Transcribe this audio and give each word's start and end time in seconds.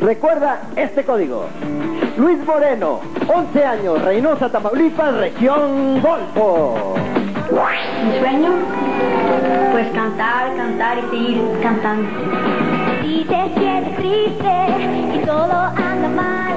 Recuerda 0.00 0.60
este 0.76 1.04
código. 1.04 1.46
Luis 2.16 2.38
Moreno, 2.44 3.00
11 3.26 3.64
años, 3.64 4.02
Reynosa, 4.02 4.48
Tamaulipas, 4.50 5.14
región 5.16 6.00
Golfo. 6.00 6.94
Mi 8.04 8.18
sueño, 8.20 8.50
pues 9.72 9.88
cantar, 9.92 10.54
cantar 10.56 10.98
y 10.98 11.10
seguir 11.10 11.42
cantando. 11.62 12.08
Si 13.02 13.24
te 13.24 13.54
sientes 13.58 13.96
triste 13.96 15.14
y 15.14 15.26
todo 15.26 15.52
anda 15.52 16.08
mal, 16.08 16.54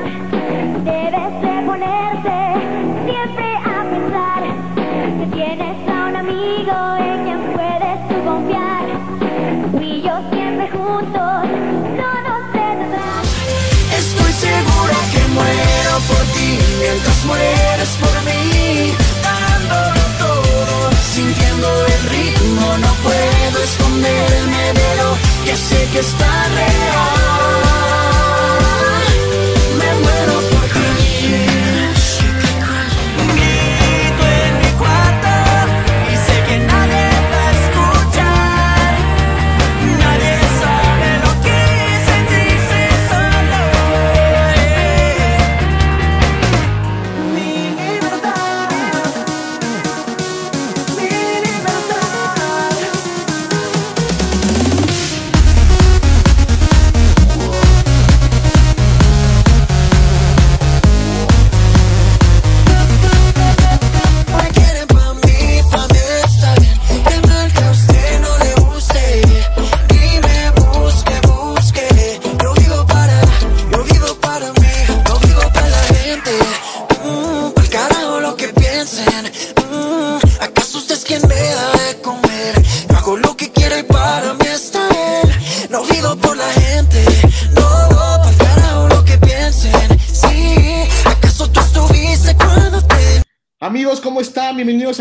mueres 17.31 17.91
por 18.03 18.15
mí, 18.27 18.93
dándolo 19.23 20.01
todo, 20.19 20.91
sintiendo 21.13 21.67
el 21.93 22.03
ritmo, 22.15 22.77
no 22.77 22.91
puedo 23.05 23.57
esconderme 23.63 24.63
de 24.79 24.89
lo 25.01 25.09
que 25.45 25.55
sé 25.55 25.79
que 25.93 25.99
está 25.99 26.31
real. 26.59 28.10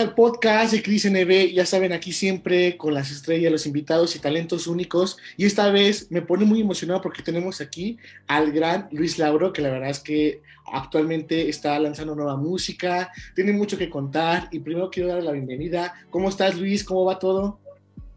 Al 0.01 0.15
podcast 0.15 0.73
de 0.73 0.83
Cris 0.83 1.09
NB. 1.09 1.53
Ya 1.53 1.67
saben, 1.67 1.93
aquí 1.93 2.13
siempre 2.13 2.77
con 2.79 2.95
las 2.95 3.11
estrellas, 3.11 3.53
los 3.53 3.67
invitados 3.67 4.17
y 4.17 4.19
talentos 4.19 4.67
únicos. 4.67 5.19
Y 5.37 5.45
esta 5.45 5.71
vez 5.71 6.11
me 6.11 6.23
pone 6.23 6.47
muy 6.47 6.61
emocionado 6.61 7.03
porque 7.03 7.23
tenemos 7.23 7.61
aquí 7.61 7.99
al 8.27 8.51
gran 8.51 8.89
Luis 8.93 9.19
Lauro, 9.19 9.53
que 9.53 9.61
la 9.61 9.71
verdad 9.71 9.91
es 9.91 10.01
que 10.01 10.41
actualmente 10.73 11.49
está 11.49 11.79
lanzando 11.79 12.15
nueva 12.15 12.37
música, 12.37 13.13
tiene 13.35 13.53
mucho 13.53 13.77
que 13.77 13.91
contar. 13.91 14.49
Y 14.51 14.61
primero 14.61 14.91
quiero 14.91 15.11
darle 15.11 15.25
la 15.25 15.33
bienvenida. 15.33 15.95
¿Cómo 16.09 16.31
estás, 16.31 16.59
Luis? 16.59 16.83
¿Cómo 16.83 17.05
va 17.05 17.19
todo? 17.19 17.59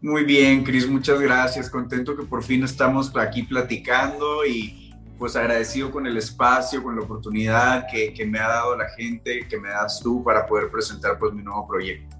Muy 0.00 0.24
bien, 0.24 0.64
Cris, 0.64 0.88
muchas 0.88 1.20
gracias. 1.20 1.68
Contento 1.68 2.16
que 2.16 2.24
por 2.24 2.42
fin 2.42 2.64
estamos 2.64 3.14
aquí 3.16 3.42
platicando 3.42 4.46
y 4.46 4.83
pues 5.18 5.36
agradecido 5.36 5.90
con 5.90 6.06
el 6.06 6.16
espacio, 6.16 6.82
con 6.82 6.96
la 6.96 7.02
oportunidad 7.02 7.86
que, 7.90 8.12
que 8.12 8.26
me 8.26 8.38
ha 8.38 8.48
dado 8.48 8.76
la 8.76 8.88
gente, 8.90 9.46
que 9.48 9.58
me 9.58 9.68
das 9.68 10.00
tú 10.00 10.22
para 10.22 10.46
poder 10.46 10.70
presentar 10.70 11.18
pues 11.18 11.32
mi 11.32 11.42
nuevo 11.42 11.66
proyecto. 11.66 12.14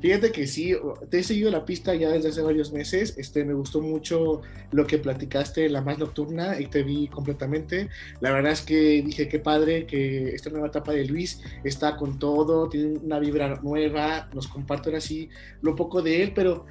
Fíjate 0.00 0.30
que 0.30 0.46
sí, 0.46 0.76
te 1.10 1.18
he 1.18 1.22
seguido 1.24 1.50
la 1.50 1.64
pista 1.64 1.92
ya 1.92 2.10
desde 2.10 2.28
hace 2.28 2.42
varios 2.42 2.72
meses. 2.72 3.14
Este, 3.18 3.44
me 3.44 3.52
gustó 3.52 3.80
mucho 3.80 4.42
lo 4.70 4.86
que 4.86 4.98
platicaste 4.98 5.68
la 5.68 5.80
más 5.80 5.98
nocturna 5.98 6.60
y 6.60 6.66
te 6.66 6.84
vi 6.84 7.08
completamente. 7.08 7.88
La 8.20 8.30
verdad 8.30 8.52
es 8.52 8.62
que 8.62 9.02
dije 9.02 9.28
qué 9.28 9.40
padre 9.40 9.86
que 9.86 10.28
esta 10.28 10.50
nueva 10.50 10.68
etapa 10.68 10.92
de 10.92 11.04
Luis 11.04 11.42
está 11.64 11.96
con 11.96 12.20
todo, 12.20 12.68
tiene 12.68 12.96
una 12.98 13.18
vibra 13.18 13.58
nueva, 13.60 14.28
nos 14.32 14.46
comparte 14.46 14.88
ahora 14.90 15.00
sí 15.00 15.30
lo 15.62 15.74
poco 15.74 16.00
de 16.00 16.22
él, 16.22 16.32
pero 16.32 16.64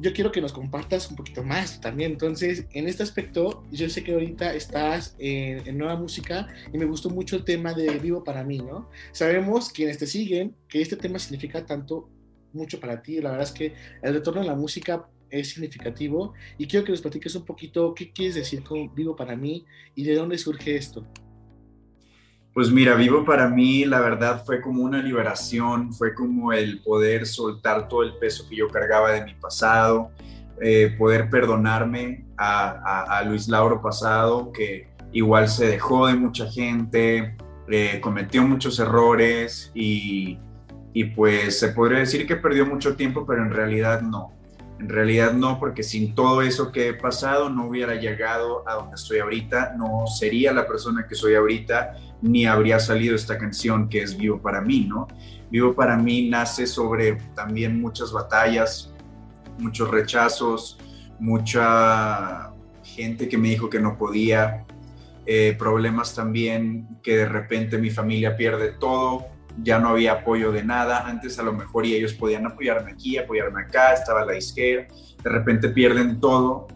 yo 0.00 0.12
quiero 0.12 0.32
que 0.32 0.40
nos 0.40 0.52
compartas 0.52 1.10
un 1.10 1.16
poquito 1.16 1.42
más 1.42 1.80
también. 1.80 2.12
Entonces, 2.12 2.66
en 2.72 2.88
este 2.88 3.02
aspecto, 3.02 3.64
yo 3.70 3.88
sé 3.88 4.02
que 4.02 4.12
ahorita 4.12 4.54
estás 4.54 5.14
en, 5.18 5.66
en, 5.66 5.78
nueva 5.78 5.96
música 5.96 6.48
y 6.72 6.78
me 6.78 6.84
gustó 6.84 7.10
mucho 7.10 7.36
el 7.36 7.44
tema 7.44 7.74
de 7.74 7.98
Vivo 7.98 8.24
para 8.24 8.44
mí, 8.44 8.58
¿no? 8.58 8.88
Sabemos 9.12 9.70
quienes 9.70 9.98
te 9.98 10.06
siguen 10.06 10.54
que 10.68 10.80
este 10.80 10.96
tema 10.96 11.18
significa 11.18 11.64
tanto, 11.66 12.08
mucho 12.52 12.80
para 12.80 13.02
ti. 13.02 13.20
La 13.20 13.30
verdad 13.30 13.48
es 13.48 13.52
que 13.52 13.74
el 14.02 14.14
retorno 14.14 14.40
a 14.40 14.44
la 14.44 14.54
música 14.54 15.08
es 15.30 15.50
significativo 15.50 16.34
y 16.58 16.66
quiero 16.66 16.84
que 16.84 16.92
nos 16.92 17.00
platiques 17.00 17.34
un 17.34 17.44
poquito 17.44 17.94
qué 17.94 18.12
quieres 18.12 18.34
decir 18.34 18.62
con 18.62 18.94
Vivo 18.94 19.16
para 19.16 19.34
mí 19.34 19.64
y 19.94 20.04
de 20.04 20.14
dónde 20.14 20.38
surge 20.38 20.76
esto. 20.76 21.06
Pues 22.54 22.70
mira, 22.70 22.94
Vivo 22.94 23.24
para 23.24 23.48
mí, 23.48 23.86
la 23.86 24.00
verdad, 24.00 24.44
fue 24.44 24.60
como 24.60 24.82
una 24.82 25.02
liberación, 25.02 25.94
fue 25.94 26.14
como 26.14 26.52
el 26.52 26.82
poder 26.82 27.26
soltar 27.26 27.88
todo 27.88 28.02
el 28.02 28.14
peso 28.18 28.46
que 28.46 28.56
yo 28.56 28.68
cargaba 28.68 29.12
de 29.12 29.24
mi 29.24 29.34
pasado, 29.34 30.10
eh, 30.60 30.94
poder 30.98 31.30
perdonarme 31.30 32.26
a, 32.36 33.22
Luis 33.26 33.48
Lauro 33.48 33.80
pasado, 33.80 34.52
que 34.52 34.88
igual 35.12 35.48
se 35.48 35.66
dejó 35.66 36.08
de 36.08 36.14
mucha 36.14 36.50
gente, 36.50 37.36
eh, 37.68 38.00
cometió 38.02 38.42
muchos 38.42 38.78
errores 38.78 39.70
y, 39.74 40.38
y 40.92 41.04
pues 41.04 41.58
se 41.58 41.68
podría 41.68 42.00
decir 42.00 42.26
que 42.26 42.36
perdió 42.36 42.66
mucho 42.66 42.96
tiempo, 42.96 43.24
pero 43.26 43.42
en 43.42 43.50
realidad 43.50 44.02
no. 44.02 44.41
En 44.82 44.88
realidad 44.88 45.32
no, 45.32 45.60
porque 45.60 45.84
sin 45.84 46.12
todo 46.12 46.42
eso 46.42 46.72
que 46.72 46.88
he 46.88 46.94
pasado 46.94 47.48
no 47.48 47.68
hubiera 47.68 47.94
llegado 47.94 48.68
a 48.68 48.74
donde 48.74 48.96
estoy 48.96 49.20
ahorita, 49.20 49.74
no 49.78 50.08
sería 50.08 50.52
la 50.52 50.66
persona 50.66 51.06
que 51.08 51.14
soy 51.14 51.36
ahorita, 51.36 51.94
ni 52.20 52.46
habría 52.46 52.80
salido 52.80 53.14
esta 53.14 53.38
canción 53.38 53.88
que 53.88 54.02
es 54.02 54.16
Vivo 54.16 54.42
para 54.42 54.60
mí, 54.60 54.86
¿no? 54.88 55.06
Vivo 55.52 55.72
para 55.72 55.96
mí 55.96 56.28
nace 56.28 56.66
sobre 56.66 57.12
también 57.36 57.80
muchas 57.80 58.12
batallas, 58.12 58.92
muchos 59.56 59.88
rechazos, 59.88 60.80
mucha 61.20 62.50
gente 62.82 63.28
que 63.28 63.38
me 63.38 63.50
dijo 63.50 63.70
que 63.70 63.78
no 63.78 63.96
podía, 63.96 64.66
eh, 65.26 65.54
problemas 65.56 66.12
también 66.12 66.88
que 67.04 67.18
de 67.18 67.28
repente 67.28 67.78
mi 67.78 67.90
familia 67.90 68.36
pierde 68.36 68.72
todo, 68.72 69.26
ya 69.62 69.78
no 69.78 69.88
había 69.88 70.12
apoyo 70.12 70.52
de 70.52 70.64
nada, 70.64 71.06
antes 71.06 71.38
a 71.38 71.42
lo 71.42 71.52
mejor 71.52 71.86
y 71.86 71.94
ellos 71.94 72.14
podían 72.14 72.46
apoyarme 72.46 72.92
aquí, 72.92 73.18
apoyarme 73.18 73.62
acá, 73.62 73.94
estaba 73.94 74.24
la 74.24 74.32
disquera, 74.32 74.86
de 75.22 75.30
repente 75.30 75.68
pierden 75.68 76.20
todo 76.20 76.68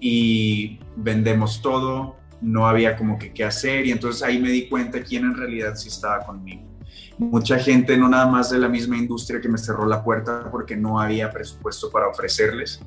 y 0.00 0.80
vendemos 0.96 1.62
todo, 1.62 2.16
no 2.40 2.66
había 2.66 2.96
como 2.96 3.18
que 3.18 3.32
qué 3.32 3.44
hacer. 3.44 3.86
Y 3.86 3.90
entonces 3.90 4.22
ahí 4.22 4.40
me 4.40 4.50
di 4.50 4.68
cuenta 4.68 5.02
quién 5.02 5.24
en 5.24 5.34
realidad 5.34 5.74
sí 5.76 5.88
estaba 5.88 6.24
conmigo. 6.24 6.62
Mucha 7.18 7.58
gente, 7.58 7.96
no 7.96 8.08
nada 8.08 8.26
más 8.26 8.50
de 8.50 8.58
la 8.58 8.68
misma 8.68 8.96
industria 8.96 9.40
que 9.40 9.48
me 9.48 9.58
cerró 9.58 9.86
la 9.86 10.02
puerta 10.02 10.50
porque 10.50 10.76
no 10.76 11.00
había 11.00 11.30
presupuesto 11.30 11.90
para 11.90 12.08
ofrecerles, 12.08 12.80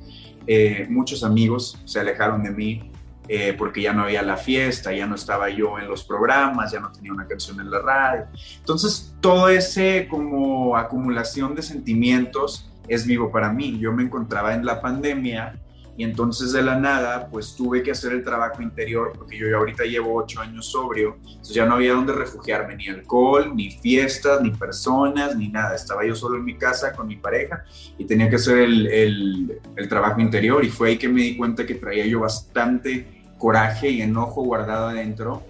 eh, 0.46 0.86
muchos 0.90 1.24
amigos 1.24 1.82
se 1.86 2.00
alejaron 2.00 2.44
de 2.44 2.52
mí, 2.52 2.92
eh, 3.28 3.54
porque 3.58 3.82
ya 3.82 3.94
no 3.94 4.04
había 4.04 4.22
la 4.22 4.38
fiesta, 4.38 4.94
ya 4.94 5.06
no 5.06 5.16
estaba 5.16 5.50
yo 5.50 5.78
en 5.80 5.88
los 5.88 6.04
programas, 6.04 6.72
ya 6.72 6.80
no 6.80 6.92
tenía 6.92 7.12
una 7.12 7.28
canción 7.28 7.60
en 7.60 7.70
la 7.70 7.80
radio. 7.80 8.26
Entonces, 8.60 9.16
todo 9.22 9.50
ese 9.50 10.08
como 10.10 10.78
acumulación 10.78 11.56
de 11.56 11.62
sentimientos 11.62 12.70
es 12.88 13.06
vivo 13.06 13.32
para 13.32 13.52
mí. 13.52 13.78
Yo 13.80 13.92
me 13.92 14.04
encontraba 14.04 14.54
en 14.54 14.66
la 14.66 14.82
pandemia 14.82 15.60
y 15.98 16.04
entonces 16.04 16.52
de 16.52 16.62
la 16.62 16.80
nada, 16.80 17.28
pues 17.28 17.56
tuve 17.56 17.82
que 17.82 17.90
hacer 17.90 18.14
el 18.14 18.24
trabajo 18.24 18.62
interior 18.62 19.14
porque 19.18 19.36
yo 19.36 19.58
ahorita 19.58 19.84
llevo 19.84 20.14
ocho 20.14 20.40
años 20.40 20.68
sobrio, 20.68 21.18
entonces 21.26 21.56
ya 21.56 21.66
no 21.66 21.74
había 21.74 21.94
donde 21.94 22.14
refugiarme, 22.14 22.76
ni 22.76 22.88
alcohol, 22.88 23.56
ni 23.56 23.72
fiestas, 23.72 24.40
ni 24.44 24.52
personas, 24.52 25.36
ni 25.36 25.48
nada. 25.48 25.76
Estaba 25.76 26.06
yo 26.06 26.14
solo 26.14 26.38
en 26.38 26.46
mi 26.46 26.56
casa 26.56 26.94
con 26.94 27.08
mi 27.08 27.16
pareja 27.16 27.66
y 27.98 28.06
tenía 28.06 28.30
que 28.30 28.36
hacer 28.36 28.60
el, 28.60 28.86
el, 28.88 29.60
el 29.76 29.90
trabajo 29.90 30.22
interior 30.22 30.64
y 30.64 30.70
fue 30.70 30.90
ahí 30.90 30.98
que 30.98 31.10
me 31.10 31.22
di 31.22 31.36
cuenta 31.36 31.66
que 31.66 31.74
traía 31.74 32.06
yo 32.06 32.20
bastante 32.20 33.17
coraje 33.38 33.90
y 33.90 34.02
enojo 34.02 34.44
guardado 34.44 34.88
adentro 34.88 35.44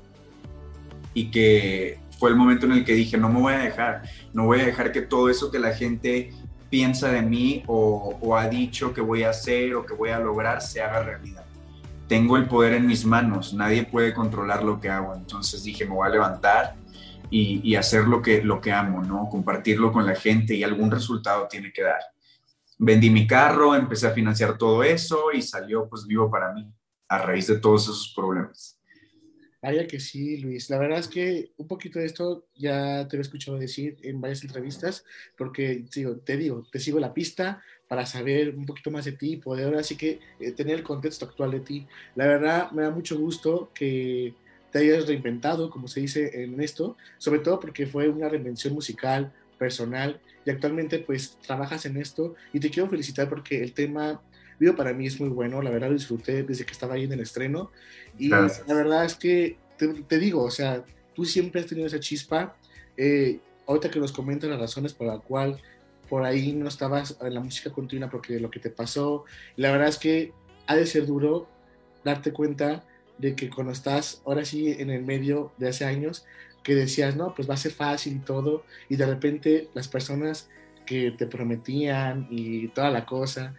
y 1.13 1.31
que 1.31 1.99
fue 2.19 2.29
el 2.29 2.35
momento 2.35 2.65
en 2.65 2.73
el 2.73 2.85
que 2.85 2.93
dije, 2.93 3.17
no 3.17 3.29
me 3.29 3.39
voy 3.39 3.53
a 3.53 3.59
dejar, 3.59 4.03
no 4.33 4.45
voy 4.45 4.61
a 4.61 4.65
dejar 4.65 4.91
que 4.91 5.01
todo 5.01 5.29
eso 5.29 5.51
que 5.51 5.59
la 5.59 5.73
gente 5.73 6.31
piensa 6.69 7.09
de 7.09 7.21
mí 7.21 7.63
o, 7.67 8.35
ha 8.35 8.47
dicho 8.49 8.93
que 8.93 9.01
voy 9.01 9.23
a 9.23 9.29
hacer 9.29 9.75
o 9.75 9.85
que 9.85 9.93
voy 9.93 10.09
a 10.09 10.19
lograr 10.19 10.61
se 10.61 10.81
haga 10.81 11.03
realidad. 11.03 11.45
tengo 12.07 12.37
el 12.37 12.47
poder 12.47 12.73
en 12.73 12.87
mis 12.87 13.05
manos, 13.05 13.53
nadie 13.53 13.83
puede 13.83 14.13
controlar 14.13 14.63
lo 14.63 14.79
que 14.79 14.89
hago. 14.89 15.13
Entonces 15.13 15.63
dije, 15.63 15.85
me 15.85 15.95
voy 15.95 16.07
a 16.07 16.11
levantar 16.11 16.75
y, 17.29 17.59
y, 17.63 17.75
hacer 17.75 18.05
lo 18.05 18.21
que, 18.21 18.41
lo 18.41 18.61
que 18.61 18.71
amo, 18.71 19.03
¿no? 19.03 19.27
Compartirlo 19.29 19.91
con 19.91 20.05
la 20.05 20.15
gente 20.15 20.55
y 20.55 20.63
algún 20.63 20.89
resultado 20.89 21.47
tiene 21.49 21.73
que 21.73 21.83
dar. 21.83 21.99
Vendí 22.77 23.09
mi 23.09 23.27
carro, 23.27 23.75
empecé 23.75 24.07
a 24.07 24.11
financiar 24.11 24.57
todo 24.57 24.83
eso 24.83 25.33
y 25.33 25.41
salió 25.41 25.89
pues 25.89 26.05
vivo 26.07 26.31
para 26.31 26.53
mí 26.53 26.71
a 27.07 27.19
raíz 27.19 27.47
de 27.47 27.59
todos 27.59 27.83
esos 27.83 28.13
problemas. 28.15 28.77
Vaya 29.61 29.87
que 29.87 29.99
sí, 29.99 30.37
Luis. 30.37 30.69
La 30.69 30.77
verdad 30.77 30.99
es 30.99 31.07
que 31.07 31.51
un 31.57 31.67
poquito 31.67 31.99
de 31.99 32.05
esto 32.05 32.45
ya 32.55 33.07
te 33.07 33.17
he 33.17 33.19
escuchado 33.19 33.57
decir 33.57 33.97
en 34.03 34.21
varias 34.21 34.43
entrevistas, 34.43 35.03
porque 35.35 35.83
digo, 35.93 36.17
te 36.17 36.37
digo, 36.37 36.65
te 36.71 36.79
sigo 36.79 36.99
la 36.99 37.13
pista 37.13 37.61
para 37.87 38.05
saber 38.05 38.55
un 38.55 38.65
poquito 38.65 38.91
más 38.91 39.05
de 39.05 39.13
ti 39.13 39.33
y 39.33 39.37
poder 39.37 39.65
ahora 39.65 39.83
sí 39.83 39.95
que 39.95 40.19
eh, 40.39 40.51
tener 40.51 40.75
el 40.75 40.83
contexto 40.83 41.25
actual 41.25 41.51
de 41.51 41.61
ti. 41.61 41.87
La 42.15 42.27
verdad 42.27 42.71
me 42.71 42.83
da 42.83 42.91
mucho 42.91 43.17
gusto 43.17 43.71
que 43.73 44.35
te 44.71 44.79
hayas 44.79 45.07
reinventado, 45.07 45.69
como 45.69 45.87
se 45.87 46.01
dice 46.01 46.43
en 46.43 46.61
esto, 46.61 46.95
sobre 47.17 47.39
todo 47.39 47.59
porque 47.59 47.87
fue 47.87 48.09
una 48.09 48.29
reinvención 48.29 48.73
musical, 48.73 49.33
personal, 49.57 50.21
y 50.45 50.49
actualmente 50.49 50.99
pues 50.99 51.37
trabajas 51.45 51.85
en 51.85 51.97
esto 51.97 52.35
y 52.53 52.59
te 52.59 52.69
quiero 52.69 52.89
felicitar 52.89 53.27
porque 53.27 53.61
el 53.63 53.73
tema 53.73 54.21
Vivo 54.59 54.75
para 54.75 54.93
mí 54.93 55.05
es 55.05 55.19
muy 55.19 55.29
bueno, 55.29 55.61
la 55.61 55.69
verdad 55.69 55.89
lo 55.89 55.93
disfruté 55.93 56.43
desde 56.43 56.65
que 56.65 56.71
estaba 56.71 56.95
ahí 56.95 57.03
en 57.03 57.13
el 57.13 57.19
estreno. 57.19 57.71
Y 58.17 58.29
la 58.29 58.49
verdad 58.67 59.05
es 59.05 59.15
que 59.15 59.57
te, 59.77 60.19
digo, 60.19 60.43
o 60.43 60.51
sea, 60.51 60.83
tú 61.13 61.25
siempre 61.25 61.61
has 61.61 61.67
tenido 61.67 61.87
esa 61.87 61.99
chispa. 61.99 62.55
Eh, 62.95 63.39
ahorita 63.67 63.91
que 63.91 63.99
nos 63.99 64.11
comentas 64.11 64.49
las 64.49 64.59
razones 64.59 64.93
por 64.93 65.07
la 65.07 65.19
cual 65.19 65.61
por 66.09 66.23
ahí 66.23 66.53
no 66.53 66.67
estabas 66.67 67.17
en 67.21 67.33
la 67.33 67.41
música 67.41 67.71
continua 67.71 68.09
porque 68.09 68.33
de 68.33 68.39
lo 68.39 68.49
que 68.49 68.59
te 68.59 68.69
pasó, 68.69 69.25
la 69.55 69.71
verdad 69.71 69.89
es 69.89 69.97
que 69.97 70.31
ha 70.65 70.75
de 70.75 70.85
ser 70.85 71.05
duro 71.05 71.47
darte 72.03 72.31
cuenta 72.31 72.83
de 73.17 73.35
que 73.35 73.49
cuando 73.49 73.73
estás 73.73 74.21
ahora 74.25 74.45
sí 74.45 74.71
en 74.71 74.89
el 74.89 75.03
medio 75.03 75.51
de 75.57 75.69
hace 75.69 75.85
años, 75.85 76.25
que 76.63 76.75
decías, 76.75 77.15
no, 77.15 77.33
pues 77.33 77.49
va 77.49 77.53
a 77.55 77.57
ser 77.57 77.71
fácil 77.71 78.17
y 78.17 78.19
todo, 78.19 78.63
y 78.89 78.95
de 78.95 79.05
repente 79.05 79.69
las 79.73 79.87
personas 79.87 80.49
que 80.85 81.11
te 81.11 81.27
prometían 81.27 82.27
y 82.29 82.69
toda 82.69 82.89
la 82.89 83.05
cosa, 83.05 83.55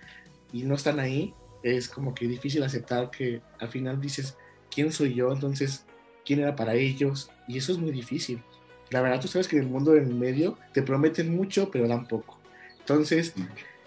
y 0.53 0.63
no 0.63 0.75
están 0.75 1.01
ahí, 1.01 1.35
es 1.63 1.89
como 1.89 2.15
que 2.15 2.27
difícil 2.27 2.63
aceptar 2.63 3.11
que 3.11 3.41
al 3.59 3.69
final 3.69 4.01
dices, 4.01 4.37
¿quién 4.71 4.93
soy 4.93 5.15
yo? 5.15 5.33
Entonces, 5.33 5.85
¿quién 6.25 6.41
era 6.41 6.57
para 6.57 6.75
ellos? 6.75 7.31
Y 7.47 7.59
eso 7.59 7.73
es 7.73 7.79
muy 7.79 7.91
difícil. 7.91 8.43
La 8.91 9.03
verdad, 9.03 9.21
tú 9.21 9.29
sabes 9.29 9.49
que 9.49 9.57
en 9.57 9.63
el 9.63 9.69
mundo 9.69 9.93
del 9.93 10.15
medio 10.15 10.59
te 10.73 10.83
prometen 10.83 11.35
mucho, 11.35 11.71
pero 11.71 11.89
dan 11.89 12.07
poco. 12.07 12.39
Entonces, 12.81 13.35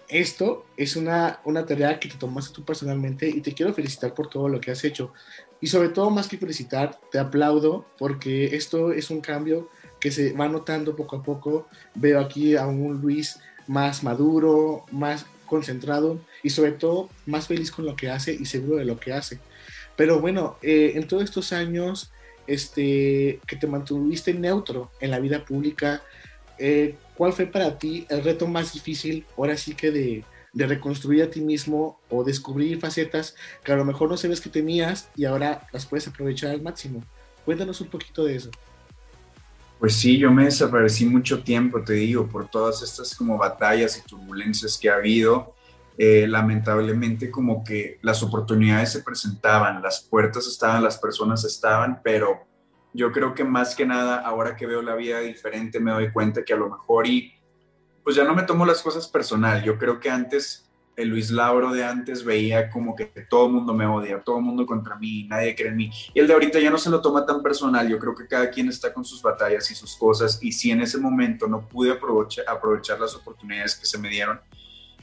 esto 0.08 0.66
es 0.76 0.94
una, 0.94 1.40
una 1.44 1.66
tarea 1.66 1.98
que 1.98 2.08
te 2.08 2.18
tomaste 2.18 2.54
tú 2.54 2.64
personalmente 2.64 3.28
y 3.28 3.40
te 3.40 3.52
quiero 3.52 3.72
felicitar 3.74 4.14
por 4.14 4.28
todo 4.28 4.48
lo 4.48 4.60
que 4.60 4.70
has 4.70 4.84
hecho. 4.84 5.12
Y 5.60 5.68
sobre 5.68 5.88
todo, 5.88 6.10
más 6.10 6.28
que 6.28 6.38
felicitar, 6.38 7.00
te 7.10 7.18
aplaudo 7.18 7.86
porque 7.98 8.54
esto 8.56 8.92
es 8.92 9.10
un 9.10 9.20
cambio 9.20 9.70
que 9.98 10.10
se 10.10 10.32
va 10.32 10.48
notando 10.48 10.94
poco 10.94 11.16
a 11.16 11.22
poco. 11.22 11.68
Veo 11.94 12.20
aquí 12.20 12.56
a 12.56 12.66
un 12.66 13.00
Luis 13.00 13.40
más 13.66 14.02
maduro, 14.02 14.84
más 14.90 15.26
concentrado 15.52 16.18
y 16.42 16.48
sobre 16.48 16.72
todo 16.72 17.10
más 17.26 17.46
feliz 17.46 17.70
con 17.70 17.84
lo 17.84 17.94
que 17.94 18.08
hace 18.08 18.32
y 18.32 18.46
seguro 18.46 18.78
de 18.78 18.86
lo 18.86 18.98
que 18.98 19.12
hace. 19.12 19.38
Pero 19.96 20.18
bueno, 20.18 20.56
eh, 20.62 20.92
en 20.94 21.06
todos 21.06 21.24
estos 21.24 21.52
años 21.52 22.10
este, 22.46 23.38
que 23.46 23.56
te 23.56 23.66
mantuviste 23.66 24.32
neutro 24.32 24.90
en 24.98 25.10
la 25.10 25.20
vida 25.20 25.44
pública, 25.44 26.02
eh, 26.58 26.96
¿cuál 27.14 27.34
fue 27.34 27.44
para 27.44 27.78
ti 27.78 28.06
el 28.08 28.24
reto 28.24 28.46
más 28.46 28.72
difícil, 28.72 29.26
ahora 29.36 29.58
sí 29.58 29.74
que 29.74 29.90
de, 29.90 30.24
de 30.54 30.66
reconstruir 30.66 31.22
a 31.22 31.30
ti 31.30 31.42
mismo 31.42 32.00
o 32.08 32.24
descubrir 32.24 32.80
facetas 32.80 33.36
que 33.62 33.72
a 33.72 33.76
lo 33.76 33.84
mejor 33.84 34.08
no 34.08 34.16
sabes 34.16 34.40
que 34.40 34.48
tenías 34.48 35.10
y 35.14 35.26
ahora 35.26 35.68
las 35.70 35.84
puedes 35.84 36.08
aprovechar 36.08 36.50
al 36.50 36.62
máximo? 36.62 37.04
Cuéntanos 37.44 37.78
un 37.82 37.88
poquito 37.88 38.24
de 38.24 38.36
eso. 38.36 38.50
Pues 39.82 39.96
sí, 39.96 40.16
yo 40.16 40.30
me 40.30 40.44
desaparecí 40.44 41.04
mucho 41.06 41.42
tiempo, 41.42 41.82
te 41.82 41.94
digo, 41.94 42.28
por 42.28 42.48
todas 42.48 42.84
estas 42.84 43.16
como 43.16 43.36
batallas 43.36 43.98
y 43.98 44.08
turbulencias 44.08 44.78
que 44.78 44.88
ha 44.88 44.94
habido. 44.94 45.56
Eh, 45.98 46.28
lamentablemente 46.28 47.32
como 47.32 47.64
que 47.64 47.98
las 48.00 48.22
oportunidades 48.22 48.92
se 48.92 49.02
presentaban, 49.02 49.82
las 49.82 50.00
puertas 50.00 50.46
estaban, 50.46 50.84
las 50.84 50.98
personas 50.98 51.44
estaban, 51.44 52.00
pero 52.00 52.46
yo 52.92 53.10
creo 53.10 53.34
que 53.34 53.42
más 53.42 53.74
que 53.74 53.84
nada, 53.84 54.20
ahora 54.20 54.54
que 54.54 54.68
veo 54.68 54.82
la 54.82 54.94
vida 54.94 55.18
diferente, 55.18 55.80
me 55.80 55.90
doy 55.90 56.12
cuenta 56.12 56.44
que 56.44 56.52
a 56.52 56.58
lo 56.58 56.70
mejor 56.70 57.08
y 57.08 57.34
pues 58.04 58.14
ya 58.14 58.22
no 58.22 58.36
me 58.36 58.44
tomo 58.44 58.64
las 58.64 58.82
cosas 58.82 59.08
personal. 59.08 59.64
Yo 59.64 59.78
creo 59.78 59.98
que 59.98 60.10
antes 60.10 60.70
el 60.96 61.08
Luis 61.08 61.30
Lauro 61.30 61.72
de 61.72 61.84
antes 61.84 62.24
veía 62.24 62.70
como 62.70 62.94
que 62.94 63.06
todo 63.28 63.46
el 63.46 63.52
mundo 63.52 63.72
me 63.72 63.86
odia, 63.86 64.20
todo 64.20 64.38
el 64.38 64.44
mundo 64.44 64.66
contra 64.66 64.96
mí, 64.96 65.24
nadie 65.24 65.54
cree 65.54 65.68
en 65.68 65.76
mí. 65.76 65.90
Y 66.12 66.20
el 66.20 66.26
de 66.26 66.34
ahorita 66.34 66.60
ya 66.60 66.70
no 66.70 66.78
se 66.78 66.90
lo 66.90 67.00
toma 67.00 67.24
tan 67.24 67.42
personal, 67.42 67.88
yo 67.88 67.98
creo 67.98 68.14
que 68.14 68.26
cada 68.26 68.50
quien 68.50 68.68
está 68.68 68.92
con 68.92 69.04
sus 69.04 69.22
batallas 69.22 69.70
y 69.70 69.74
sus 69.74 69.96
cosas. 69.96 70.38
Y 70.42 70.52
si 70.52 70.70
en 70.70 70.82
ese 70.82 70.98
momento 70.98 71.46
no 71.46 71.66
pude 71.66 71.92
aprovechar, 71.92 72.44
aprovechar 72.48 73.00
las 73.00 73.14
oportunidades 73.14 73.74
que 73.74 73.86
se 73.86 73.98
me 73.98 74.08
dieron, 74.08 74.40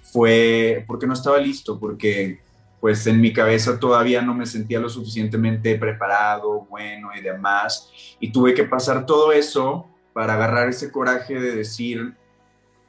fue 0.02 0.84
porque 0.88 1.08
no 1.08 1.14
estaba 1.14 1.38
listo, 1.38 1.80
porque 1.80 2.40
pues 2.80 3.06
en 3.08 3.20
mi 3.20 3.34
cabeza 3.34 3.80
todavía 3.80 4.22
no 4.22 4.34
me 4.34 4.46
sentía 4.46 4.80
lo 4.80 4.90
suficientemente 4.90 5.76
preparado, 5.76 6.66
bueno 6.70 7.10
y 7.16 7.22
demás. 7.22 7.90
Y 8.20 8.32
tuve 8.32 8.54
que 8.54 8.64
pasar 8.64 9.06
todo 9.06 9.32
eso 9.32 9.88
para 10.14 10.34
agarrar 10.34 10.70
ese 10.70 10.92
coraje 10.92 11.40
de 11.40 11.56
decir, 11.56 12.16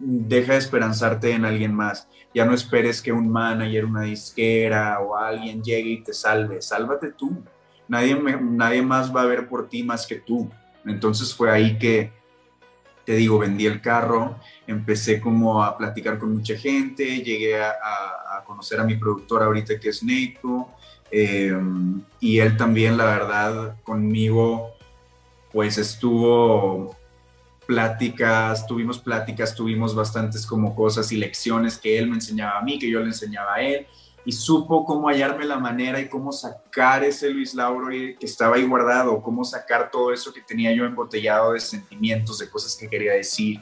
deja 0.00 0.54
de 0.54 0.58
esperanzarte 0.58 1.32
en 1.32 1.44
alguien 1.44 1.74
más. 1.74 2.08
Ya 2.34 2.44
no 2.44 2.54
esperes 2.54 3.02
que 3.02 3.12
un 3.12 3.28
manager, 3.28 3.84
una 3.84 4.02
disquera 4.02 4.98
o 5.00 5.16
alguien 5.16 5.62
llegue 5.62 5.90
y 5.90 6.02
te 6.02 6.12
salve. 6.12 6.62
Sálvate 6.62 7.12
tú. 7.12 7.42
Nadie, 7.86 8.16
nadie 8.40 8.82
más 8.82 9.14
va 9.14 9.22
a 9.22 9.26
ver 9.26 9.48
por 9.48 9.68
ti 9.68 9.82
más 9.82 10.06
que 10.06 10.16
tú. 10.16 10.50
Entonces 10.86 11.34
fue 11.34 11.50
ahí 11.50 11.78
que, 11.78 12.12
te 13.04 13.14
digo, 13.14 13.38
vendí 13.38 13.66
el 13.66 13.80
carro, 13.80 14.38
empecé 14.66 15.20
como 15.20 15.62
a 15.62 15.76
platicar 15.76 16.18
con 16.18 16.32
mucha 16.32 16.56
gente, 16.56 17.22
llegué 17.22 17.60
a, 17.60 17.74
conocer 18.46 18.80
a 18.80 18.84
mi 18.84 18.96
productor 18.96 19.42
ahorita 19.44 19.78
que 19.78 19.90
es 19.90 20.02
Neito, 20.02 20.70
eh, 21.10 21.56
y 22.18 22.38
él 22.38 22.56
también, 22.56 22.96
la 22.96 23.04
verdad, 23.04 23.76
conmigo, 23.84 24.70
pues 25.52 25.78
estuvo 25.78 26.96
pláticas, 27.70 28.66
tuvimos 28.66 28.98
pláticas, 28.98 29.54
tuvimos 29.54 29.94
bastantes 29.94 30.44
como 30.44 30.74
cosas 30.74 31.12
y 31.12 31.16
lecciones 31.16 31.78
que 31.78 31.96
él 31.96 32.08
me 32.08 32.16
enseñaba 32.16 32.58
a 32.58 32.62
mí, 32.62 32.80
que 32.80 32.90
yo 32.90 32.98
le 32.98 33.06
enseñaba 33.06 33.54
a 33.54 33.60
él, 33.62 33.86
y 34.24 34.32
supo 34.32 34.84
cómo 34.84 35.06
hallarme 35.06 35.44
la 35.44 35.56
manera 35.56 36.00
y 36.00 36.08
cómo 36.08 36.32
sacar 36.32 37.04
ese 37.04 37.30
Luis 37.30 37.54
Lauro 37.54 37.90
que 37.90 38.16
estaba 38.22 38.56
ahí 38.56 38.66
guardado, 38.66 39.22
cómo 39.22 39.44
sacar 39.44 39.88
todo 39.88 40.12
eso 40.12 40.32
que 40.32 40.40
tenía 40.40 40.72
yo 40.72 40.84
embotellado 40.84 41.52
de 41.52 41.60
sentimientos, 41.60 42.40
de 42.40 42.50
cosas 42.50 42.74
que 42.74 42.88
quería 42.88 43.12
decir. 43.12 43.60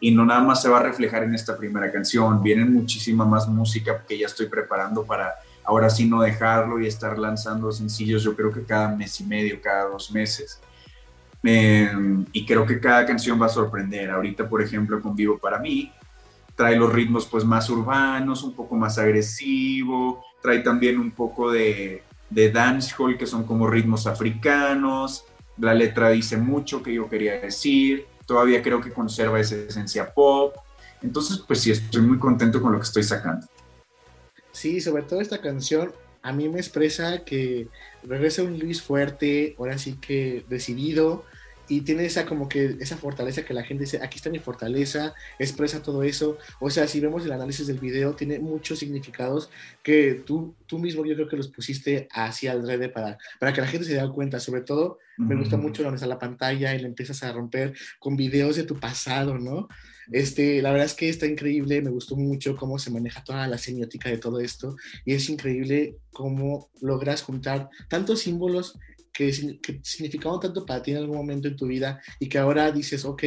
Y 0.00 0.12
no 0.12 0.24
nada 0.24 0.40
más 0.40 0.62
se 0.62 0.70
va 0.70 0.78
a 0.78 0.82
reflejar 0.82 1.22
en 1.24 1.34
esta 1.34 1.54
primera 1.54 1.92
canción, 1.92 2.42
vienen 2.42 2.72
muchísima 2.72 3.26
más 3.26 3.46
música 3.46 4.02
que 4.08 4.16
ya 4.16 4.28
estoy 4.28 4.46
preparando 4.46 5.04
para 5.04 5.34
ahora 5.62 5.90
sí 5.90 6.06
no 6.06 6.22
dejarlo 6.22 6.80
y 6.80 6.86
estar 6.86 7.18
lanzando 7.18 7.70
sencillos, 7.70 8.22
yo 8.22 8.34
creo 8.34 8.50
que 8.50 8.64
cada 8.64 8.88
mes 8.88 9.20
y 9.20 9.24
medio, 9.24 9.60
cada 9.60 9.90
dos 9.90 10.10
meses. 10.10 10.58
Em, 11.42 12.24
y 12.32 12.46
creo 12.46 12.64
que 12.64 12.78
cada 12.78 13.04
canción 13.04 13.40
va 13.40 13.46
a 13.46 13.50
sorprender. 13.50 14.10
Ahorita, 14.10 14.48
por 14.48 14.62
ejemplo, 14.62 15.00
con 15.00 15.16
Vivo 15.16 15.38
para 15.38 15.58
mí, 15.58 15.92
trae 16.54 16.76
los 16.76 16.92
ritmos 16.92 17.26
pues 17.26 17.44
más 17.44 17.68
urbanos, 17.68 18.42
un 18.44 18.54
poco 18.54 18.76
más 18.76 18.98
agresivo, 18.98 20.24
trae 20.40 20.60
también 20.60 21.00
un 21.00 21.10
poco 21.10 21.50
de, 21.50 22.02
de 22.30 22.50
dancehall, 22.50 23.18
que 23.18 23.26
son 23.26 23.44
como 23.44 23.68
ritmos 23.68 24.06
africanos. 24.06 25.24
La 25.58 25.74
letra 25.74 26.10
dice 26.10 26.36
mucho 26.36 26.82
que 26.82 26.94
yo 26.94 27.08
quería 27.08 27.40
decir. 27.40 28.06
Todavía 28.26 28.62
creo 28.62 28.80
que 28.80 28.92
conserva 28.92 29.40
esa 29.40 29.56
esencia 29.56 30.12
pop. 30.12 30.54
Entonces, 31.02 31.38
pues 31.38 31.60
sí, 31.60 31.72
estoy 31.72 32.02
muy 32.02 32.18
contento 32.18 32.62
con 32.62 32.72
lo 32.72 32.78
que 32.78 32.84
estoy 32.84 33.02
sacando. 33.02 33.46
Sí, 34.52 34.80
sobre 34.80 35.02
todo 35.02 35.20
esta 35.20 35.40
canción 35.40 35.92
a 36.22 36.32
mí 36.32 36.48
me 36.48 36.58
expresa 36.58 37.24
que 37.24 37.68
regresa 38.04 38.42
un 38.42 38.58
Luis 38.58 38.80
fuerte, 38.80 39.56
ahora 39.58 39.76
sí 39.76 39.98
que 40.00 40.44
decidido, 40.48 41.24
y 41.72 41.80
tiene 41.80 42.04
esa 42.04 42.26
como 42.26 42.50
que 42.50 42.76
esa 42.80 42.98
fortaleza 42.98 43.46
que 43.46 43.54
la 43.54 43.64
gente 43.64 43.84
dice, 43.84 43.98
aquí 44.02 44.16
está 44.16 44.28
mi 44.28 44.38
fortaleza, 44.38 45.14
expresa 45.38 45.82
todo 45.82 46.02
eso. 46.02 46.36
O 46.60 46.68
sea, 46.68 46.86
si 46.86 47.00
vemos 47.00 47.24
el 47.24 47.32
análisis 47.32 47.66
del 47.66 47.78
video, 47.78 48.14
tiene 48.14 48.38
muchos 48.38 48.78
significados 48.78 49.48
que 49.82 50.22
tú, 50.26 50.54
tú 50.66 50.78
mismo 50.78 51.06
yo 51.06 51.14
creo 51.14 51.28
que 51.28 51.38
los 51.38 51.48
pusiste 51.48 52.08
hacia 52.12 52.52
el 52.52 52.68
red 52.68 52.92
para, 52.92 53.16
para 53.40 53.54
que 53.54 53.62
la 53.62 53.66
gente 53.66 53.86
se 53.86 53.94
dé 53.94 54.06
cuenta. 54.10 54.38
Sobre 54.38 54.60
todo, 54.60 54.98
me 55.16 55.34
gusta 55.34 55.56
mucho 55.56 55.82
donde 55.82 55.96
está 55.96 56.06
la 56.06 56.18
pantalla 56.18 56.74
y 56.74 56.78
le 56.78 56.88
empiezas 56.88 57.22
a 57.22 57.32
romper 57.32 57.72
con 57.98 58.16
videos 58.16 58.56
de 58.56 58.64
tu 58.64 58.78
pasado, 58.78 59.38
¿no? 59.38 59.66
Este, 60.10 60.60
la 60.60 60.72
verdad 60.72 60.84
es 60.84 60.94
que 60.94 61.08
está 61.08 61.24
increíble, 61.24 61.80
me 61.80 61.88
gustó 61.88 62.16
mucho 62.16 62.54
cómo 62.54 62.78
se 62.78 62.90
maneja 62.90 63.24
toda 63.24 63.46
la 63.46 63.56
semiótica 63.56 64.10
de 64.10 64.18
todo 64.18 64.40
esto 64.40 64.76
y 65.06 65.14
es 65.14 65.30
increíble 65.30 65.96
cómo 66.12 66.68
logras 66.82 67.22
juntar 67.22 67.70
tantos 67.88 68.20
símbolos 68.20 68.78
que, 69.12 69.32
significaban 69.82 70.40
tanto 70.40 70.64
para 70.64 70.82
ti 70.82 70.92
en 70.92 70.98
algún 70.98 71.16
momento 71.16 71.48
en 71.48 71.56
tu 71.56 71.66
vida 71.66 72.00
y 72.18 72.28
que 72.28 72.38
ahora 72.38 72.70
dices, 72.72 73.04
ok, 73.04 73.22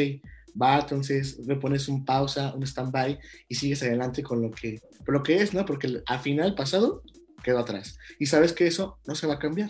va, 0.59 0.79
entonces 0.79 1.39
le 1.45 1.55
pones 1.55 1.87
un 1.87 2.05
pausa, 2.05 2.53
un 2.55 2.63
stand-by 2.63 3.19
y 3.47 3.55
sigues 3.55 3.83
adelante 3.83 4.23
con 4.23 4.41
lo 4.41 4.51
que, 4.51 4.81
lo 5.05 5.21
que 5.23 5.37
es, 5.37 5.53
¿no? 5.53 5.65
Porque 5.65 6.01
al 6.05 6.19
final 6.19 6.55
pasado 6.55 7.03
quedó 7.43 7.59
atrás. 7.59 7.97
Y 8.19 8.25
sabes 8.25 8.53
que 8.53 8.65
eso 8.65 8.97
no 9.05 9.15
se 9.15 9.27
va 9.27 9.35
a 9.35 9.39
cambiar. 9.39 9.69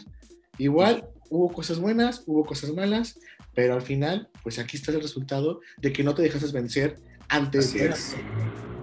Igual 0.58 1.10
hubo 1.30 1.52
cosas 1.52 1.80
buenas, 1.80 2.24
hubo 2.26 2.46
cosas 2.46 2.74
malas, 2.74 3.20
pero 3.54 3.74
al 3.74 3.82
final, 3.82 4.30
pues 4.44 4.60
aquí 4.60 4.78
está 4.78 4.92
el 4.92 5.02
resultado 5.02 5.60
de 5.78 5.92
que 5.92 6.04
no 6.04 6.14
te 6.14 6.22
dejaste 6.22 6.52
vencer 6.52 6.98
antes 7.28 7.74
de 7.74 7.94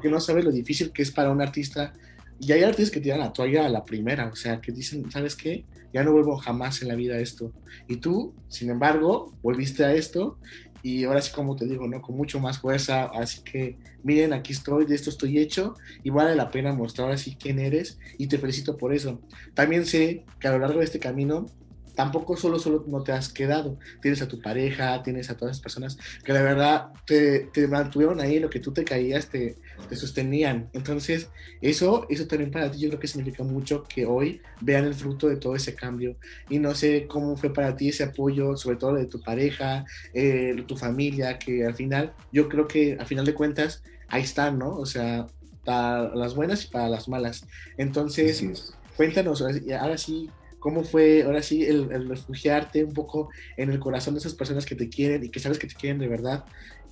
que 0.02 0.10
no 0.10 0.20
sabes 0.20 0.44
lo 0.44 0.50
difícil 0.50 0.92
que 0.92 1.02
es 1.02 1.12
para 1.12 1.30
un 1.30 1.40
artista. 1.40 1.94
Y 2.42 2.50
hay 2.50 2.64
artistas 2.64 2.90
que 2.90 3.00
tiran 3.00 3.20
la 3.20 3.32
toalla 3.32 3.66
a 3.66 3.68
la 3.68 3.84
primera, 3.84 4.26
o 4.26 4.34
sea, 4.34 4.60
que 4.60 4.72
dicen, 4.72 5.08
¿sabes 5.12 5.36
qué? 5.36 5.64
Ya 5.94 6.02
no 6.02 6.10
vuelvo 6.10 6.36
jamás 6.38 6.82
en 6.82 6.88
la 6.88 6.96
vida 6.96 7.14
a 7.14 7.20
esto. 7.20 7.52
Y 7.86 7.98
tú, 7.98 8.34
sin 8.48 8.68
embargo, 8.68 9.32
volviste 9.44 9.84
a 9.84 9.94
esto 9.94 10.38
y 10.82 11.04
ahora 11.04 11.22
sí, 11.22 11.30
como 11.32 11.54
te 11.54 11.66
digo, 11.66 11.86
¿no? 11.86 12.02
Con 12.02 12.16
mucho 12.16 12.40
más 12.40 12.58
fuerza. 12.58 13.04
Así 13.04 13.42
que, 13.44 13.78
miren, 14.02 14.32
aquí 14.32 14.52
estoy, 14.54 14.86
de 14.86 14.96
esto 14.96 15.08
estoy 15.08 15.38
hecho 15.38 15.76
y 16.02 16.10
vale 16.10 16.34
la 16.34 16.50
pena 16.50 16.72
mostrar 16.72 17.12
así 17.12 17.36
quién 17.36 17.60
eres 17.60 18.00
y 18.18 18.26
te 18.26 18.38
felicito 18.38 18.76
por 18.76 18.92
eso. 18.92 19.20
También 19.54 19.86
sé 19.86 20.24
que 20.40 20.48
a 20.48 20.50
lo 20.50 20.58
largo 20.58 20.80
de 20.80 20.86
este 20.86 20.98
camino 20.98 21.46
tampoco 21.94 22.36
solo, 22.36 22.58
solo 22.58 22.84
no 22.86 23.02
te 23.02 23.12
has 23.12 23.32
quedado. 23.32 23.78
Tienes 24.00 24.22
a 24.22 24.28
tu 24.28 24.40
pareja, 24.40 25.02
tienes 25.02 25.30
a 25.30 25.36
todas 25.36 25.56
las 25.56 25.60
personas 25.60 25.98
que 26.24 26.32
de 26.32 26.42
verdad 26.42 26.88
te, 27.06 27.50
te 27.52 27.66
mantuvieron 27.68 28.20
ahí, 28.20 28.38
lo 28.38 28.50
que 28.50 28.60
tú 28.60 28.72
te 28.72 28.84
caías 28.84 29.28
te, 29.28 29.58
te 29.88 29.96
sostenían. 29.96 30.70
Entonces, 30.72 31.30
eso, 31.60 32.06
eso 32.08 32.26
también 32.26 32.50
para 32.50 32.70
ti 32.70 32.80
yo 32.80 32.88
creo 32.88 33.00
que 33.00 33.08
significa 33.08 33.42
mucho 33.44 33.84
que 33.84 34.06
hoy 34.06 34.40
vean 34.60 34.84
el 34.84 34.94
fruto 34.94 35.28
de 35.28 35.36
todo 35.36 35.54
ese 35.54 35.74
cambio. 35.74 36.16
Y 36.48 36.58
no 36.58 36.74
sé 36.74 37.06
cómo 37.08 37.36
fue 37.36 37.52
para 37.52 37.76
ti 37.76 37.88
ese 37.88 38.04
apoyo, 38.04 38.56
sobre 38.56 38.76
todo 38.76 38.94
de 38.94 39.06
tu 39.06 39.20
pareja, 39.20 39.84
eh, 40.14 40.64
tu 40.66 40.76
familia, 40.76 41.38
que 41.38 41.64
al 41.64 41.74
final, 41.74 42.14
yo 42.32 42.48
creo 42.48 42.66
que 42.66 42.96
al 42.98 43.06
final 43.06 43.24
de 43.24 43.34
cuentas, 43.34 43.82
ahí 44.08 44.22
están, 44.22 44.58
¿no? 44.58 44.76
O 44.76 44.86
sea, 44.86 45.26
para 45.64 46.14
las 46.14 46.34
buenas 46.34 46.64
y 46.64 46.68
para 46.68 46.88
las 46.88 47.08
malas. 47.08 47.46
Entonces, 47.76 48.74
cuéntanos, 48.96 49.42
ahora 49.42 49.98
sí, 49.98 50.30
cómo 50.62 50.84
fue, 50.84 51.24
ahora 51.24 51.42
sí, 51.42 51.64
el, 51.64 52.08
refugiarte 52.08 52.84
un 52.84 52.92
poco 52.92 53.30
en 53.56 53.68
el 53.70 53.80
corazón 53.80 54.14
de 54.14 54.20
esas 54.20 54.34
personas 54.34 54.64
que 54.64 54.76
te 54.76 54.88
quieren 54.88 55.24
y 55.24 55.28
que 55.28 55.40
sabes 55.40 55.58
que 55.58 55.66
te 55.66 55.74
quieren 55.74 55.98
de 55.98 56.06
verdad. 56.06 56.44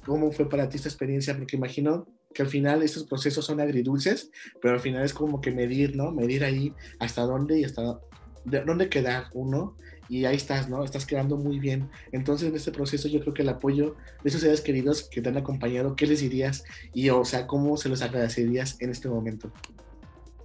¿Cómo 0.04 0.32
fue 0.32 0.48
para 0.48 0.68
ti 0.68 0.76
esta 0.76 0.88
experiencia? 0.88 1.36
Porque 1.36 1.56
imagino 1.56 2.04
que 2.34 2.42
al 2.42 2.48
final 2.48 2.82
estos 2.82 3.04
procesos 3.04 3.44
son 3.44 3.60
agridulces, 3.60 4.32
pero 4.60 4.74
al 4.74 4.80
final 4.80 5.04
es 5.04 5.14
como 5.14 5.40
que 5.40 5.52
medir, 5.52 5.94
¿no? 5.94 6.10
Medir 6.10 6.42
ahí 6.42 6.74
hasta 6.98 7.22
dónde 7.22 7.60
y 7.60 7.64
hasta 7.64 8.00
de- 8.44 8.64
dónde 8.64 8.88
quedar 8.88 9.26
uno. 9.34 9.76
Y 10.08 10.24
ahí 10.24 10.34
estás, 10.34 10.68
¿no? 10.68 10.82
Estás 10.82 11.06
quedando 11.06 11.36
muy 11.36 11.60
bien. 11.60 11.90
Entonces, 12.10 12.48
en 12.48 12.56
este 12.56 12.72
proceso, 12.72 13.06
yo 13.06 13.20
creo 13.20 13.34
que 13.34 13.42
el 13.42 13.48
apoyo 13.50 13.94
de 14.24 14.30
esos 14.30 14.40
seres 14.40 14.62
queridos 14.62 15.08
que 15.08 15.22
te 15.22 15.28
han 15.28 15.36
acompañado, 15.36 15.94
¿qué 15.94 16.08
les 16.08 16.22
dirías? 16.22 16.64
Y, 16.92 17.08
o 17.10 17.24
sea, 17.24 17.46
¿cómo 17.46 17.76
se 17.76 17.88
los 17.88 18.02
agradecerías 18.02 18.76
en 18.80 18.90
este 18.90 19.08
momento? 19.08 19.52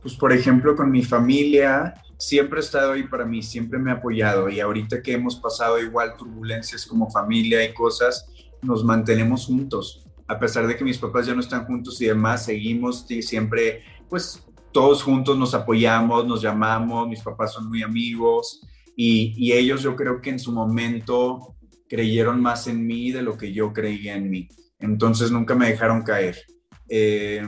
Pues 0.06 0.18
por 0.18 0.32
ejemplo, 0.32 0.76
con 0.76 0.92
mi 0.92 1.02
familia, 1.02 1.96
siempre 2.20 2.60
ha 2.60 2.62
estado 2.62 2.92
ahí 2.92 3.08
para 3.08 3.26
mí, 3.26 3.42
siempre 3.42 3.80
me 3.80 3.90
ha 3.90 3.96
apoyado 3.96 4.48
y 4.50 4.60
ahorita 4.60 5.02
que 5.02 5.14
hemos 5.14 5.38
pasado 5.38 5.82
igual 5.82 6.16
turbulencias 6.16 6.86
como 6.86 7.10
familia 7.10 7.66
y 7.66 7.74
cosas, 7.74 8.28
nos 8.62 8.84
mantenemos 8.84 9.48
juntos. 9.48 10.06
A 10.28 10.38
pesar 10.38 10.68
de 10.68 10.78
que 10.78 10.84
mis 10.84 11.00
papás 11.00 11.26
ya 11.26 11.34
no 11.34 11.40
están 11.40 11.66
juntos 11.66 12.00
y 12.04 12.06
demás, 12.06 12.46
seguimos 12.46 13.10
y 13.10 13.24
siempre, 13.24 13.82
pues 14.08 14.46
todos 14.72 15.02
juntos 15.02 15.40
nos 15.40 15.56
apoyamos, 15.56 16.28
nos 16.28 16.40
llamamos, 16.40 17.08
mis 17.08 17.24
papás 17.24 17.54
son 17.54 17.68
muy 17.68 17.82
amigos 17.82 18.62
y, 18.96 19.34
y 19.36 19.54
ellos 19.54 19.82
yo 19.82 19.96
creo 19.96 20.22
que 20.22 20.30
en 20.30 20.38
su 20.38 20.52
momento 20.52 21.56
creyeron 21.90 22.44
más 22.44 22.68
en 22.68 22.86
mí 22.86 23.10
de 23.10 23.24
lo 23.24 23.36
que 23.40 23.52
yo 23.52 23.74
creía 23.74 24.14
en 24.14 24.30
mí. 24.30 24.50
Entonces 24.78 25.32
nunca 25.32 25.56
me 25.56 25.68
dejaron 25.68 26.04
caer. 26.04 26.38
Eh, 26.88 27.42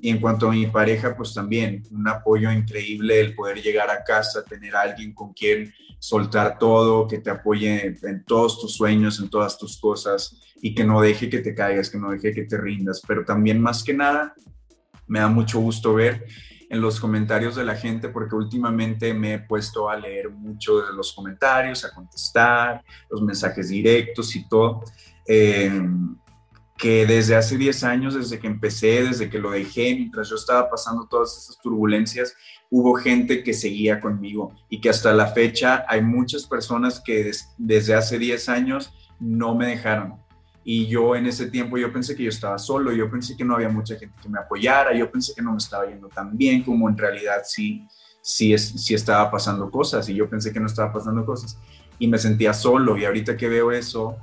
y 0.00 0.08
en 0.08 0.20
cuanto 0.20 0.48
a 0.48 0.52
mi 0.52 0.66
pareja, 0.66 1.16
pues 1.16 1.34
también 1.34 1.82
un 1.90 2.08
apoyo 2.08 2.50
increíble 2.50 3.20
el 3.20 3.34
poder 3.34 3.60
llegar 3.60 3.90
a 3.90 4.02
casa, 4.02 4.44
tener 4.44 4.74
alguien 4.74 5.12
con 5.12 5.32
quien 5.32 5.72
soltar 5.98 6.58
todo, 6.58 7.06
que 7.06 7.18
te 7.18 7.30
apoye 7.30 7.96
en 8.02 8.24
todos 8.24 8.60
tus 8.60 8.74
sueños, 8.74 9.20
en 9.20 9.28
todas 9.28 9.58
tus 9.58 9.78
cosas 9.78 10.40
y 10.62 10.74
que 10.74 10.84
no 10.84 11.00
deje 11.00 11.28
que 11.28 11.38
te 11.38 11.54
caigas, 11.54 11.90
que 11.90 11.98
no 11.98 12.10
deje 12.10 12.32
que 12.32 12.44
te 12.44 12.56
rindas. 12.56 13.02
Pero 13.06 13.24
también 13.24 13.60
más 13.60 13.82
que 13.82 13.94
nada, 13.94 14.34
me 15.06 15.20
da 15.20 15.28
mucho 15.28 15.58
gusto 15.60 15.94
ver 15.94 16.24
en 16.70 16.80
los 16.80 17.00
comentarios 17.00 17.56
de 17.56 17.64
la 17.64 17.76
gente 17.76 18.10
porque 18.10 18.34
últimamente 18.34 19.14
me 19.14 19.34
he 19.34 19.38
puesto 19.38 19.88
a 19.88 19.96
leer 19.96 20.30
mucho 20.30 20.80
de 20.82 20.92
los 20.92 21.12
comentarios, 21.12 21.84
a 21.84 21.94
contestar 21.94 22.84
los 23.10 23.22
mensajes 23.22 23.68
directos 23.68 24.36
y 24.36 24.46
todo. 24.48 24.82
Eh, 25.26 25.70
que 26.78 27.06
desde 27.06 27.34
hace 27.34 27.58
10 27.58 27.84
años, 27.84 28.14
desde 28.14 28.38
que 28.38 28.46
empecé, 28.46 29.02
desde 29.02 29.28
que 29.28 29.40
lo 29.40 29.50
dejé, 29.50 29.96
mientras 29.96 30.28
yo 30.30 30.36
estaba 30.36 30.70
pasando 30.70 31.06
todas 31.08 31.36
esas 31.36 31.58
turbulencias, 31.60 32.34
hubo 32.70 32.94
gente 32.94 33.42
que 33.42 33.52
seguía 33.52 34.00
conmigo 34.00 34.54
y 34.70 34.80
que 34.80 34.88
hasta 34.88 35.12
la 35.12 35.26
fecha 35.26 35.84
hay 35.88 36.02
muchas 36.02 36.46
personas 36.46 37.00
que 37.04 37.24
des, 37.24 37.52
desde 37.58 37.94
hace 37.94 38.18
10 38.18 38.48
años 38.48 38.92
no 39.18 39.56
me 39.56 39.66
dejaron. 39.66 40.14
Y 40.62 40.86
yo 40.86 41.16
en 41.16 41.26
ese 41.26 41.46
tiempo 41.46 41.78
yo 41.78 41.92
pensé 41.92 42.14
que 42.14 42.22
yo 42.22 42.28
estaba 42.28 42.58
solo, 42.58 42.92
yo 42.92 43.10
pensé 43.10 43.36
que 43.36 43.44
no 43.44 43.56
había 43.56 43.70
mucha 43.70 43.96
gente 43.96 44.14
que 44.22 44.28
me 44.28 44.38
apoyara, 44.38 44.94
yo 44.94 45.10
pensé 45.10 45.34
que 45.34 45.42
no 45.42 45.52
me 45.52 45.58
estaba 45.58 45.86
yendo 45.86 46.08
tan 46.08 46.36
bien 46.36 46.62
como 46.62 46.88
en 46.88 46.96
realidad 46.96 47.40
sí, 47.44 47.86
sí, 48.22 48.56
sí 48.56 48.94
estaba 48.94 49.30
pasando 49.30 49.68
cosas 49.70 50.08
y 50.08 50.14
yo 50.14 50.28
pensé 50.28 50.52
que 50.52 50.60
no 50.60 50.66
estaba 50.66 50.92
pasando 50.92 51.24
cosas 51.24 51.58
y 51.98 52.06
me 52.06 52.18
sentía 52.18 52.52
solo 52.52 52.96
y 52.96 53.04
ahorita 53.04 53.36
que 53.36 53.48
veo 53.48 53.72
eso, 53.72 54.16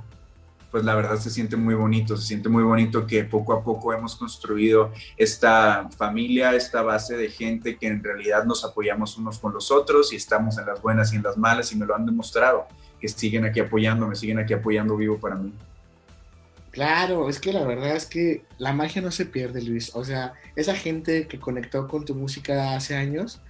pues 0.76 0.84
la 0.84 0.94
verdad 0.94 1.16
se 1.16 1.30
siente 1.30 1.56
muy 1.56 1.74
bonito, 1.74 2.18
se 2.18 2.26
siente 2.26 2.50
muy 2.50 2.62
bonito 2.62 3.06
que 3.06 3.24
poco 3.24 3.54
a 3.54 3.64
poco 3.64 3.94
hemos 3.94 4.14
construido 4.14 4.92
esta 5.16 5.88
familia, 5.96 6.54
esta 6.54 6.82
base 6.82 7.16
de 7.16 7.30
gente 7.30 7.78
que 7.78 7.86
en 7.86 8.04
realidad 8.04 8.44
nos 8.44 8.62
apoyamos 8.62 9.16
unos 9.16 9.38
con 9.38 9.54
los 9.54 9.70
otros 9.70 10.12
y 10.12 10.16
estamos 10.16 10.58
en 10.58 10.66
las 10.66 10.82
buenas 10.82 11.14
y 11.14 11.16
en 11.16 11.22
las 11.22 11.38
malas 11.38 11.72
y 11.72 11.76
me 11.76 11.86
lo 11.86 11.96
han 11.96 12.04
demostrado, 12.04 12.66
que 13.00 13.08
siguen 13.08 13.46
aquí 13.46 13.58
apoyándome, 13.58 14.16
siguen 14.16 14.38
aquí 14.38 14.52
apoyando 14.52 14.98
vivo 14.98 15.16
para 15.16 15.36
mí. 15.36 15.50
Claro, 16.72 17.30
es 17.30 17.40
que 17.40 17.54
la 17.54 17.64
verdad 17.64 17.96
es 17.96 18.04
que 18.04 18.44
la 18.58 18.74
magia 18.74 19.00
no 19.00 19.10
se 19.10 19.24
pierde, 19.24 19.62
Luis. 19.62 19.92
O 19.94 20.04
sea, 20.04 20.34
esa 20.56 20.74
gente 20.74 21.26
que 21.26 21.40
conectó 21.40 21.88
con 21.88 22.04
tu 22.04 22.14
música 22.14 22.76
hace 22.76 22.96
años, 22.96 23.40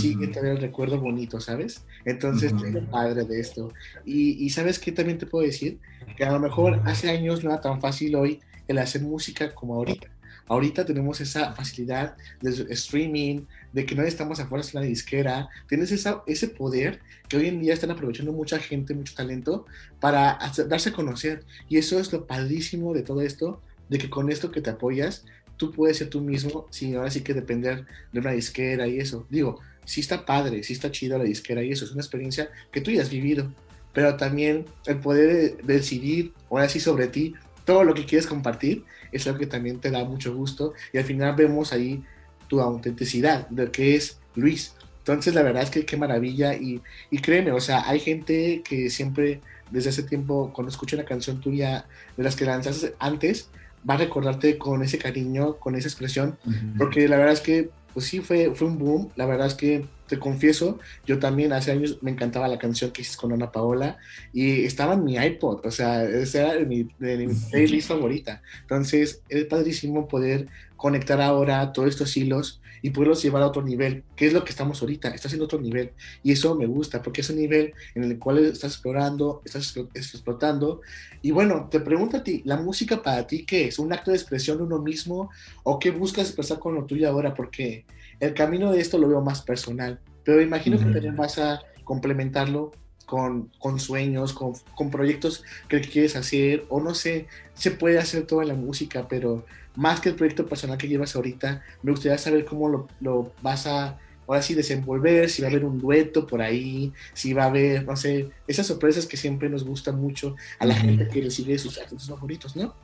sigue 0.00 0.28
todavía 0.28 0.52
el 0.52 0.60
recuerdo 0.60 1.00
bonito, 1.00 1.40
¿sabes? 1.40 1.84
Entonces, 2.04 2.52
Ujú. 2.52 2.66
es 2.66 2.72
lo 2.74 2.84
padre 2.90 3.24
de 3.24 3.40
esto. 3.40 3.72
Y, 4.04 4.44
y 4.44 4.50
¿sabes 4.50 4.78
qué 4.78 4.92
también 4.92 5.18
te 5.18 5.26
puedo 5.26 5.46
decir? 5.46 5.78
Que 6.16 6.24
a 6.24 6.32
lo 6.32 6.38
mejor 6.40 6.80
hace 6.84 7.10
años 7.10 7.42
no 7.42 7.50
era 7.50 7.60
tan 7.60 7.80
fácil 7.80 8.14
hoy 8.16 8.40
el 8.68 8.78
hacer 8.78 9.02
música 9.02 9.54
como 9.54 9.74
ahorita. 9.74 10.08
Ahorita 10.48 10.84
tenemos 10.84 11.20
esa 11.20 11.52
facilidad 11.54 12.16
de 12.40 12.50
streaming, 12.70 13.42
de 13.72 13.84
que 13.84 13.96
no 13.96 14.02
estamos 14.04 14.38
afuera 14.38 14.64
de 14.64 14.78
una 14.78 14.86
disquera. 14.86 15.48
Tienes 15.68 15.90
esa, 15.90 16.22
ese 16.28 16.46
poder 16.48 17.00
que 17.28 17.36
hoy 17.36 17.48
en 17.48 17.60
día 17.60 17.74
están 17.74 17.90
aprovechando 17.90 18.32
mucha 18.32 18.58
gente, 18.60 18.94
mucho 18.94 19.14
talento, 19.14 19.66
para 20.00 20.30
hacer- 20.30 20.68
darse 20.68 20.90
a 20.90 20.92
conocer. 20.92 21.44
Y 21.68 21.78
eso 21.78 21.98
es 21.98 22.12
lo 22.12 22.26
padrísimo 22.28 22.94
de 22.94 23.02
todo 23.02 23.22
esto, 23.22 23.60
de 23.88 23.98
que 23.98 24.08
con 24.08 24.30
esto 24.30 24.52
que 24.52 24.60
te 24.60 24.70
apoyas, 24.70 25.24
tú 25.56 25.72
puedes 25.72 25.96
ser 25.96 26.10
tú 26.10 26.20
mismo 26.20 26.66
sin 26.70 26.94
ahora 26.96 27.10
sí 27.10 27.22
que 27.22 27.34
depender 27.34 27.84
de 28.12 28.20
una 28.20 28.30
disquera 28.30 28.86
y 28.86 28.98
eso. 29.00 29.26
Digo, 29.30 29.60
sí 29.86 30.02
está 30.02 30.26
padre, 30.26 30.62
sí 30.62 30.74
está 30.74 30.90
chido 30.90 31.16
la 31.16 31.24
disquera 31.24 31.62
y 31.62 31.70
eso, 31.72 31.86
es 31.86 31.92
una 31.92 32.02
experiencia 32.02 32.50
que 32.70 32.82
tú 32.82 32.90
ya 32.90 33.00
has 33.00 33.08
vivido, 33.08 33.50
pero 33.94 34.16
también 34.16 34.66
el 34.84 34.98
poder 34.98 35.32
de- 35.32 35.56
decidir 35.74 36.34
ahora 36.50 36.68
sí 36.68 36.78
sobre 36.80 37.06
ti 37.06 37.32
todo 37.64 37.82
lo 37.84 37.94
que 37.94 38.04
quieres 38.04 38.26
compartir 38.26 38.84
es 39.12 39.26
algo 39.26 39.38
que 39.38 39.46
también 39.46 39.80
te 39.80 39.90
da 39.90 40.04
mucho 40.04 40.34
gusto 40.34 40.74
y 40.92 40.98
al 40.98 41.04
final 41.04 41.34
vemos 41.34 41.72
ahí 41.72 42.04
tu 42.48 42.60
autenticidad, 42.60 43.48
de 43.48 43.70
que 43.70 43.94
es 43.96 44.18
Luis. 44.34 44.74
Entonces 44.98 45.34
la 45.34 45.42
verdad 45.42 45.62
es 45.62 45.70
que 45.70 45.86
qué 45.86 45.96
maravilla 45.96 46.54
y, 46.54 46.82
y 47.10 47.18
créeme, 47.18 47.52
o 47.52 47.60
sea, 47.60 47.88
hay 47.88 48.00
gente 48.00 48.62
que 48.68 48.90
siempre 48.90 49.40
desde 49.70 49.90
hace 49.90 50.02
tiempo 50.02 50.52
cuando 50.52 50.70
escucha 50.70 50.96
una 50.96 51.04
canción 51.04 51.40
tuya 51.40 51.86
de 52.16 52.22
las 52.22 52.36
que 52.36 52.44
lanzaste 52.44 52.94
antes, 52.98 53.48
va 53.88 53.94
a 53.94 53.98
recordarte 53.98 54.58
con 54.58 54.82
ese 54.82 54.98
cariño, 54.98 55.56
con 55.56 55.74
esa 55.76 55.88
expresión 55.88 56.36
porque 56.76 57.08
la 57.08 57.16
verdad 57.16 57.34
es 57.34 57.40
que, 57.40 57.70
pues 57.96 58.08
sí, 58.08 58.20
fue, 58.20 58.54
fue 58.54 58.68
un 58.68 58.76
boom. 58.76 59.08
La 59.16 59.24
verdad 59.24 59.46
es 59.46 59.54
que, 59.54 59.86
te 60.06 60.18
confieso, 60.18 60.78
yo 61.06 61.18
también 61.18 61.54
hace 61.54 61.72
años 61.72 61.96
me 62.02 62.10
encantaba 62.10 62.46
la 62.46 62.58
canción 62.58 62.90
que 62.90 63.00
hiciste 63.00 63.18
con 63.18 63.32
Ana 63.32 63.50
Paola 63.52 63.96
y 64.34 64.66
estaba 64.66 64.92
en 64.92 65.04
mi 65.04 65.16
iPod, 65.16 65.64
o 65.64 65.70
sea, 65.70 66.04
esa 66.04 66.40
era 66.42 66.54
de 66.56 66.66
mi, 66.66 66.86
de 66.98 67.26
mi 67.26 67.34
playlist 67.34 67.88
favorita. 67.88 68.42
Entonces, 68.60 69.22
es 69.30 69.44
padrísimo 69.46 70.08
poder 70.08 70.46
conectar 70.76 71.20
ahora 71.20 71.72
todos 71.72 71.88
estos 71.88 72.16
hilos 72.16 72.60
y 72.82 72.90
poderlos 72.90 73.22
llevar 73.22 73.42
a 73.42 73.46
otro 73.46 73.62
nivel, 73.62 74.04
que 74.14 74.26
es 74.26 74.32
lo 74.32 74.44
que 74.44 74.50
estamos 74.50 74.80
ahorita, 74.80 75.08
estás 75.08 75.32
en 75.32 75.40
otro 75.42 75.58
nivel. 75.60 75.92
Y 76.22 76.32
eso 76.32 76.54
me 76.54 76.66
gusta, 76.66 77.02
porque 77.02 77.22
es 77.22 77.30
un 77.30 77.36
nivel 77.36 77.72
en 77.94 78.04
el 78.04 78.18
cual 78.18 78.38
estás 78.38 78.72
explorando, 78.74 79.42
estás 79.44 79.74
explo- 79.74 79.88
explotando. 79.94 80.82
Y 81.22 81.30
bueno, 81.30 81.68
te 81.70 81.80
pregunto 81.80 82.18
a 82.18 82.22
ti, 82.22 82.42
¿la 82.44 82.58
música 82.58 83.02
para 83.02 83.26
ti 83.26 83.44
qué 83.44 83.68
es? 83.68 83.78
¿Un 83.78 83.92
acto 83.92 84.10
de 84.10 84.16
expresión 84.18 84.58
de 84.58 84.64
uno 84.64 84.80
mismo? 84.80 85.30
¿O 85.64 85.78
qué 85.78 85.90
buscas 85.90 86.26
expresar 86.26 86.58
con 86.58 86.74
lo 86.74 86.84
tuyo 86.84 87.08
ahora? 87.08 87.34
Porque 87.34 87.86
el 88.20 88.34
camino 88.34 88.70
de 88.70 88.80
esto 88.80 88.98
lo 88.98 89.08
veo 89.08 89.20
más 89.22 89.42
personal, 89.42 89.98
pero 90.22 90.40
imagino 90.40 90.76
que 90.76 90.84
Ujú. 90.84 90.92
también 90.92 91.16
vas 91.16 91.38
a 91.38 91.60
complementarlo 91.84 92.72
con, 93.06 93.50
con 93.58 93.80
sueños, 93.80 94.32
con, 94.32 94.52
con 94.74 94.90
proyectos 94.90 95.44
que 95.68 95.80
quieres 95.80 96.16
hacer, 96.16 96.66
o 96.68 96.80
no 96.80 96.94
sé, 96.94 97.26
se 97.54 97.70
puede 97.70 97.98
hacer 97.98 98.26
todo 98.26 98.42
en 98.42 98.48
la 98.48 98.54
música, 98.54 99.08
pero 99.08 99.46
más 99.76 100.00
que 100.00 100.10
el 100.10 100.16
proyecto 100.16 100.46
personal 100.46 100.76
que 100.76 100.88
llevas 100.88 101.16
ahorita, 101.16 101.62
me 101.82 101.92
gustaría 101.92 102.18
saber 102.18 102.44
cómo 102.44 102.68
lo, 102.68 102.88
lo 103.00 103.32
vas 103.42 103.66
a 103.66 103.98
ahora 104.26 104.42
sí 104.42 104.54
desenvolver, 104.54 105.30
si 105.30 105.42
va 105.42 105.48
a 105.48 105.50
haber 105.50 105.64
un 105.64 105.78
dueto 105.78 106.26
por 106.26 106.42
ahí, 106.42 106.92
si 107.12 107.32
va 107.32 107.44
a 107.44 107.46
haber, 107.46 107.86
no 107.86 107.96
sé, 107.96 108.28
esas 108.46 108.66
sorpresas 108.66 109.06
que 109.06 109.16
siempre 109.16 109.48
nos 109.48 109.64
gustan 109.64 110.00
mucho 110.00 110.34
a 110.58 110.66
la 110.66 110.74
gente 110.74 111.08
que 111.08 111.22
recibe 111.22 111.56
sus 111.58 111.78
artistas 111.78 112.08
favoritos, 112.08 112.56
¿no? 112.56 112.74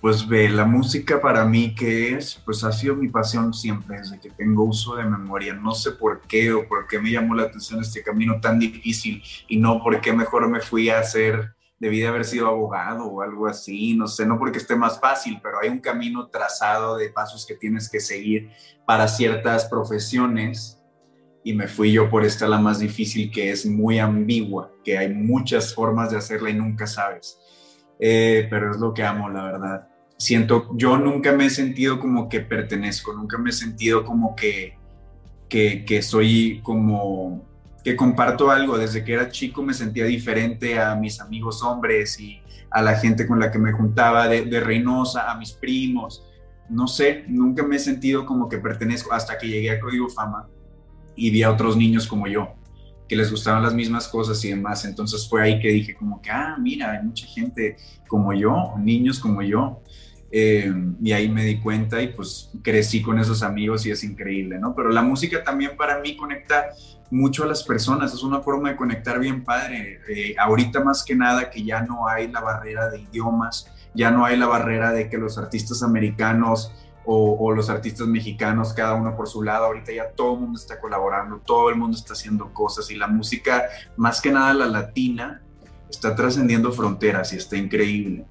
Pues 0.00 0.28
ve, 0.28 0.48
la 0.48 0.64
música 0.64 1.20
para 1.20 1.44
mí 1.44 1.74
que 1.74 2.14
es, 2.14 2.40
pues 2.44 2.62
ha 2.62 2.70
sido 2.70 2.94
mi 2.94 3.08
pasión 3.08 3.52
siempre, 3.52 3.98
desde 3.98 4.20
que 4.20 4.30
tengo 4.30 4.62
uso 4.62 4.94
de 4.94 5.04
memoria. 5.04 5.54
No 5.54 5.72
sé 5.72 5.90
por 5.90 6.20
qué 6.20 6.52
o 6.52 6.68
por 6.68 6.86
qué 6.86 7.00
me 7.00 7.10
llamó 7.10 7.34
la 7.34 7.44
atención 7.44 7.80
este 7.80 8.02
camino 8.02 8.40
tan 8.40 8.60
difícil 8.60 9.22
y 9.48 9.58
no 9.58 9.82
por 9.82 10.00
qué 10.00 10.12
mejor 10.12 10.48
me 10.48 10.60
fui 10.60 10.88
a 10.88 11.00
hacer, 11.00 11.54
debí 11.80 11.98
de 12.00 12.06
haber 12.06 12.24
sido 12.24 12.46
abogado 12.46 13.06
o 13.06 13.22
algo 13.22 13.48
así, 13.48 13.94
no 13.94 14.06
sé, 14.06 14.24
no 14.24 14.38
porque 14.38 14.58
esté 14.58 14.76
más 14.76 15.00
fácil, 15.00 15.40
pero 15.42 15.58
hay 15.60 15.68
un 15.68 15.80
camino 15.80 16.28
trazado 16.28 16.96
de 16.96 17.08
pasos 17.10 17.44
que 17.44 17.54
tienes 17.54 17.88
que 17.88 17.98
seguir 17.98 18.50
para 18.86 19.08
ciertas 19.08 19.64
profesiones 19.64 20.80
y 21.42 21.54
me 21.54 21.66
fui 21.66 21.92
yo 21.92 22.10
por 22.10 22.24
esta 22.24 22.46
la 22.46 22.58
más 22.58 22.78
difícil 22.78 23.30
que 23.30 23.50
es 23.50 23.66
muy 23.66 23.98
ambigua, 23.98 24.72
que 24.84 24.98
hay 24.98 25.12
muchas 25.12 25.74
formas 25.74 26.10
de 26.10 26.18
hacerla 26.18 26.50
y 26.50 26.54
nunca 26.54 26.86
sabes. 26.86 27.38
Eh, 27.98 28.46
pero 28.48 28.70
es 28.70 28.78
lo 28.78 28.94
que 28.94 29.02
amo, 29.02 29.28
la 29.28 29.44
verdad. 29.44 29.88
Siento, 30.16 30.70
yo 30.74 30.98
nunca 30.98 31.32
me 31.32 31.46
he 31.46 31.50
sentido 31.50 31.98
como 32.00 32.28
que 32.28 32.40
pertenezco, 32.40 33.12
nunca 33.12 33.38
me 33.38 33.50
he 33.50 33.52
sentido 33.52 34.04
como 34.04 34.34
que, 34.34 34.76
que, 35.48 35.84
que 35.84 36.02
soy 36.02 36.60
como, 36.62 37.44
que 37.84 37.96
comparto 37.96 38.50
algo. 38.50 38.78
Desde 38.78 39.04
que 39.04 39.14
era 39.14 39.30
chico 39.30 39.62
me 39.62 39.74
sentía 39.74 40.04
diferente 40.04 40.78
a 40.78 40.94
mis 40.94 41.20
amigos 41.20 41.62
hombres 41.62 42.18
y 42.20 42.40
a 42.70 42.82
la 42.82 42.96
gente 42.96 43.26
con 43.26 43.38
la 43.38 43.50
que 43.50 43.58
me 43.58 43.72
juntaba 43.72 44.28
de, 44.28 44.44
de 44.44 44.60
Reynosa, 44.60 45.30
a 45.30 45.38
mis 45.38 45.52
primos. 45.52 46.24
No 46.68 46.86
sé, 46.86 47.24
nunca 47.28 47.62
me 47.62 47.76
he 47.76 47.78
sentido 47.78 48.26
como 48.26 48.48
que 48.48 48.58
pertenezco 48.58 49.12
hasta 49.12 49.38
que 49.38 49.48
llegué 49.48 49.70
a 49.70 49.80
Código 49.80 50.08
Fama 50.10 50.48
y 51.16 51.30
vi 51.30 51.42
a 51.42 51.50
otros 51.50 51.76
niños 51.76 52.06
como 52.06 52.26
yo 52.26 52.57
que 53.08 53.16
les 53.16 53.30
gustaban 53.30 53.62
las 53.62 53.74
mismas 53.74 54.06
cosas 54.08 54.44
y 54.44 54.50
demás. 54.50 54.84
Entonces 54.84 55.28
fue 55.28 55.42
ahí 55.42 55.60
que 55.60 55.68
dije 55.68 55.94
como 55.94 56.20
que, 56.20 56.30
ah, 56.30 56.56
mira, 56.60 56.92
hay 56.92 57.02
mucha 57.02 57.26
gente 57.26 57.76
como 58.06 58.32
yo, 58.32 58.74
niños 58.78 59.18
como 59.18 59.42
yo. 59.42 59.82
Eh, 60.30 60.70
y 61.02 61.12
ahí 61.12 61.30
me 61.30 61.42
di 61.42 61.58
cuenta 61.58 62.02
y 62.02 62.08
pues 62.08 62.50
crecí 62.62 63.00
con 63.00 63.18
esos 63.18 63.42
amigos 63.42 63.86
y 63.86 63.90
es 63.90 64.04
increíble, 64.04 64.58
¿no? 64.58 64.74
Pero 64.74 64.90
la 64.90 65.00
música 65.00 65.42
también 65.42 65.74
para 65.74 66.00
mí 66.00 66.16
conecta 66.16 66.68
mucho 67.10 67.44
a 67.44 67.46
las 67.46 67.62
personas, 67.62 68.12
es 68.12 68.22
una 68.22 68.40
forma 68.40 68.68
de 68.68 68.76
conectar 68.76 69.18
bien 69.18 69.42
padre. 69.42 70.00
Eh, 70.08 70.34
ahorita 70.38 70.84
más 70.84 71.02
que 71.02 71.14
nada 71.14 71.48
que 71.48 71.64
ya 71.64 71.80
no 71.80 72.06
hay 72.06 72.28
la 72.28 72.40
barrera 72.40 72.90
de 72.90 73.00
idiomas, 73.00 73.72
ya 73.94 74.10
no 74.10 74.26
hay 74.26 74.36
la 74.36 74.46
barrera 74.46 74.92
de 74.92 75.08
que 75.08 75.16
los 75.16 75.38
artistas 75.38 75.82
americanos 75.82 76.72
o, 77.10 77.52
los 77.52 77.70
artistas 77.70 78.06
mexicanos, 78.06 78.74
cada 78.74 78.92
uno 78.94 79.16
por 79.16 79.28
su 79.28 79.42
lado. 79.42 79.64
Ahorita 79.64 79.92
ya 79.92 80.10
todo 80.10 80.34
el 80.34 80.40
mundo 80.40 80.58
está 80.58 80.78
colaborando, 80.78 81.38
todo 81.38 81.70
el 81.70 81.76
mundo 81.76 81.96
está 81.96 82.12
haciendo 82.12 82.52
cosas 82.52 82.90
y 82.90 82.96
la 82.96 83.06
música, 83.06 83.64
más 83.96 84.20
que 84.20 84.30
nada 84.30 84.52
la 84.52 84.66
latina, 84.66 85.42
está 85.88 86.14
trascendiendo 86.14 86.70
fronteras 86.70 87.32
y 87.32 87.36
está 87.36 87.56
increíble. 87.56 88.26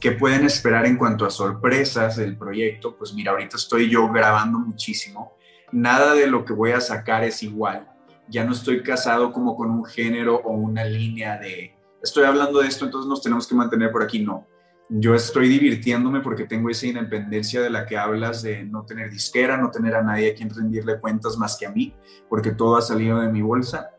¿Qué 0.00 0.12
pueden 0.12 0.44
esperar 0.44 0.86
en 0.86 0.96
cuanto 0.96 1.24
a 1.24 1.30
sorpresas 1.30 2.16
del 2.16 2.36
proyecto? 2.36 2.96
Pues 2.96 3.14
mira, 3.14 3.30
ahorita 3.30 3.56
estoy 3.56 3.88
yo 3.88 4.10
grabando 4.10 4.58
muchísimo. 4.58 5.36
Nada 5.70 6.14
de 6.14 6.26
lo 6.26 6.44
que 6.44 6.52
voy 6.52 6.72
a 6.72 6.80
sacar 6.80 7.22
es 7.22 7.44
igual. 7.44 7.86
Ya 8.28 8.42
no 8.44 8.52
estoy 8.52 8.82
casado 8.82 9.32
como 9.32 9.54
con 9.54 9.70
un 9.70 9.84
género 9.84 10.36
o 10.42 10.50
una 10.50 10.84
línea 10.84 11.38
de, 11.38 11.76
estoy 12.02 12.24
hablando 12.24 12.60
de 12.60 12.66
esto, 12.66 12.86
entonces 12.86 13.08
nos 13.08 13.22
tenemos 13.22 13.46
que 13.46 13.54
mantener 13.54 13.92
por 13.92 14.02
aquí. 14.02 14.18
No 14.18 14.46
yo 14.92 15.14
estoy 15.14 15.48
divirtiéndome 15.48 16.20
porque 16.20 16.46
tengo 16.46 16.68
esa 16.68 16.86
independencia 16.86 17.62
de 17.62 17.70
la 17.70 17.86
que 17.86 17.96
hablas 17.96 18.42
de 18.42 18.64
no 18.64 18.84
tener 18.84 19.08
disquera, 19.08 19.56
no 19.56 19.70
tener 19.70 19.94
a 19.94 20.02
nadie 20.02 20.32
a 20.32 20.34
quien 20.34 20.50
rendirle 20.50 20.98
cuentas 20.98 21.38
más 21.38 21.56
que 21.56 21.66
a 21.66 21.70
mí, 21.70 21.94
porque 22.28 22.50
todo 22.50 22.76
ha 22.76 22.82
salido 22.82 23.20
de 23.20 23.30
mi 23.30 23.40
bolsa 23.40 23.90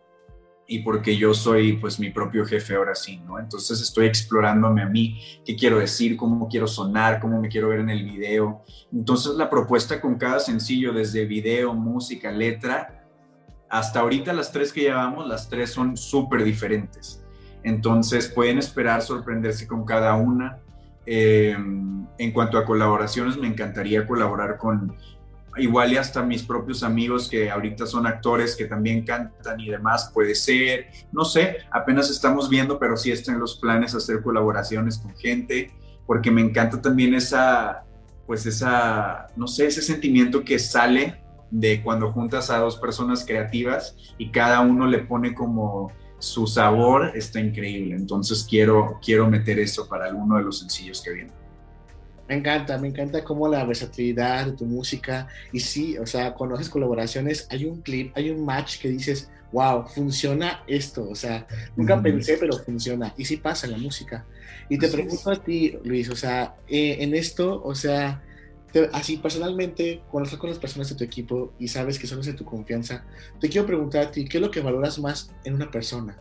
y 0.67 0.79
porque 0.79 1.15
yo 1.15 1.33
soy 1.33 1.77
pues 1.77 1.97
mi 1.97 2.09
propio 2.09 2.45
jefe 2.45 2.75
ahora 2.75 2.93
sí, 2.93 3.21
¿no? 3.25 3.39
Entonces 3.39 3.79
estoy 3.79 4.05
explorándome 4.05 4.81
a 4.81 4.85
mí, 4.85 5.21
qué 5.45 5.55
quiero 5.55 5.79
decir, 5.79 6.17
cómo 6.17 6.49
quiero 6.49 6.67
sonar, 6.67 7.21
cómo 7.21 7.39
me 7.39 7.47
quiero 7.47 7.69
ver 7.69 7.79
en 7.79 7.89
el 7.89 8.03
video. 8.03 8.63
Entonces 8.91 9.35
la 9.35 9.49
propuesta 9.49 10.01
con 10.01 10.17
cada 10.17 10.39
sencillo, 10.39 10.91
desde 10.91 11.25
video, 11.25 11.73
música, 11.73 12.31
letra, 12.31 13.07
hasta 13.69 14.01
ahorita 14.01 14.33
las 14.33 14.51
tres 14.51 14.73
que 14.73 14.81
llevamos, 14.81 15.25
las 15.25 15.47
tres 15.47 15.71
son 15.71 15.95
súper 15.95 16.43
diferentes. 16.43 17.23
Entonces 17.63 18.27
pueden 18.27 18.57
esperar 18.57 19.01
sorprenderse 19.01 19.67
con 19.67 19.85
cada 19.85 20.15
una 20.15 20.59
eh, 21.05 21.55
en 22.17 22.31
cuanto 22.31 22.57
a 22.57 22.65
colaboraciones, 22.65 23.37
me 23.37 23.47
encantaría 23.47 24.05
colaborar 24.05 24.57
con 24.57 24.95
igual 25.57 25.91
y 25.91 25.97
hasta 25.97 26.23
mis 26.23 26.43
propios 26.43 26.83
amigos 26.83 27.29
que 27.29 27.51
ahorita 27.51 27.85
son 27.85 28.07
actores 28.07 28.55
que 28.55 28.65
también 28.65 29.03
cantan 29.03 29.59
y 29.59 29.69
demás, 29.69 30.11
puede 30.13 30.35
ser, 30.35 30.87
no 31.11 31.25
sé, 31.25 31.57
apenas 31.71 32.09
estamos 32.09 32.49
viendo, 32.49 32.79
pero 32.79 32.95
sí 32.95 33.11
están 33.11 33.39
los 33.39 33.57
planes 33.57 33.95
hacer 33.95 34.21
colaboraciones 34.21 34.99
con 34.99 35.15
gente, 35.15 35.71
porque 36.05 36.31
me 36.31 36.41
encanta 36.41 36.81
también 36.81 37.13
esa, 37.13 37.83
pues 38.27 38.45
esa, 38.45 39.27
no 39.35 39.47
sé, 39.47 39.67
ese 39.67 39.81
sentimiento 39.81 40.43
que 40.43 40.57
sale 40.57 41.21
de 41.49 41.81
cuando 41.83 42.11
juntas 42.11 42.49
a 42.49 42.59
dos 42.59 42.77
personas 42.77 43.25
creativas 43.25 43.95
y 44.17 44.31
cada 44.31 44.61
uno 44.61 44.87
le 44.87 44.99
pone 44.99 45.33
como 45.33 45.91
su 46.21 46.45
sabor 46.45 47.11
está 47.15 47.39
increíble. 47.39 47.95
Entonces 47.95 48.45
quiero, 48.47 48.99
quiero 49.03 49.29
meter 49.29 49.59
eso 49.59 49.87
para 49.87 50.05
alguno 50.05 50.37
de 50.37 50.43
los 50.43 50.59
sencillos 50.59 51.01
que 51.01 51.11
vienen. 51.11 51.33
Me 52.29 52.35
encanta, 52.35 52.77
me 52.77 52.87
encanta 52.87 53.23
como 53.23 53.47
la 53.47 53.65
versatilidad 53.65 54.45
de 54.45 54.51
tu 54.53 54.65
música. 54.65 55.27
Y 55.51 55.59
sí, 55.59 55.97
o 55.97 56.05
sea, 56.05 56.33
cuando 56.33 56.55
haces 56.55 56.69
colaboraciones, 56.69 57.47
hay 57.49 57.65
un 57.65 57.81
clip, 57.81 58.13
hay 58.15 58.29
un 58.29 58.45
match 58.45 58.79
que 58.79 58.87
dices, 58.87 59.29
wow, 59.51 59.85
funciona 59.87 60.63
esto. 60.67 61.09
O 61.09 61.15
sea, 61.15 61.45
nunca 61.75 62.01
pensé, 62.01 62.37
pero 62.39 62.53
funciona. 62.59 63.13
Y 63.17 63.25
sí 63.25 63.37
pasa 63.37 63.65
en 63.65 63.73
la 63.73 63.79
música. 63.79 64.25
Y 64.69 64.77
te 64.77 64.87
pregunto 64.87 65.31
a 65.31 65.43
ti, 65.43 65.77
Luis, 65.83 66.09
o 66.09 66.15
sea, 66.15 66.55
eh, 66.67 66.97
en 66.99 67.15
esto, 67.15 67.61
o 67.63 67.75
sea, 67.75 68.21
así 68.93 69.17
personalmente, 69.17 70.01
cuando 70.09 70.25
estás 70.25 70.39
con 70.39 70.49
las 70.49 70.59
personas 70.59 70.89
de 70.89 70.95
tu 70.95 71.03
equipo 71.03 71.53
y 71.59 71.67
sabes 71.67 71.99
que 71.99 72.07
son 72.07 72.21
de 72.21 72.33
tu 72.33 72.45
confianza, 72.45 73.05
te 73.39 73.49
quiero 73.49 73.67
preguntar 73.67 74.07
a 74.07 74.11
ti, 74.11 74.25
¿qué 74.25 74.37
es 74.37 74.41
lo 74.41 74.51
que 74.51 74.61
valoras 74.61 74.99
más 74.99 75.31
en 75.43 75.55
una 75.55 75.69
persona? 75.69 76.17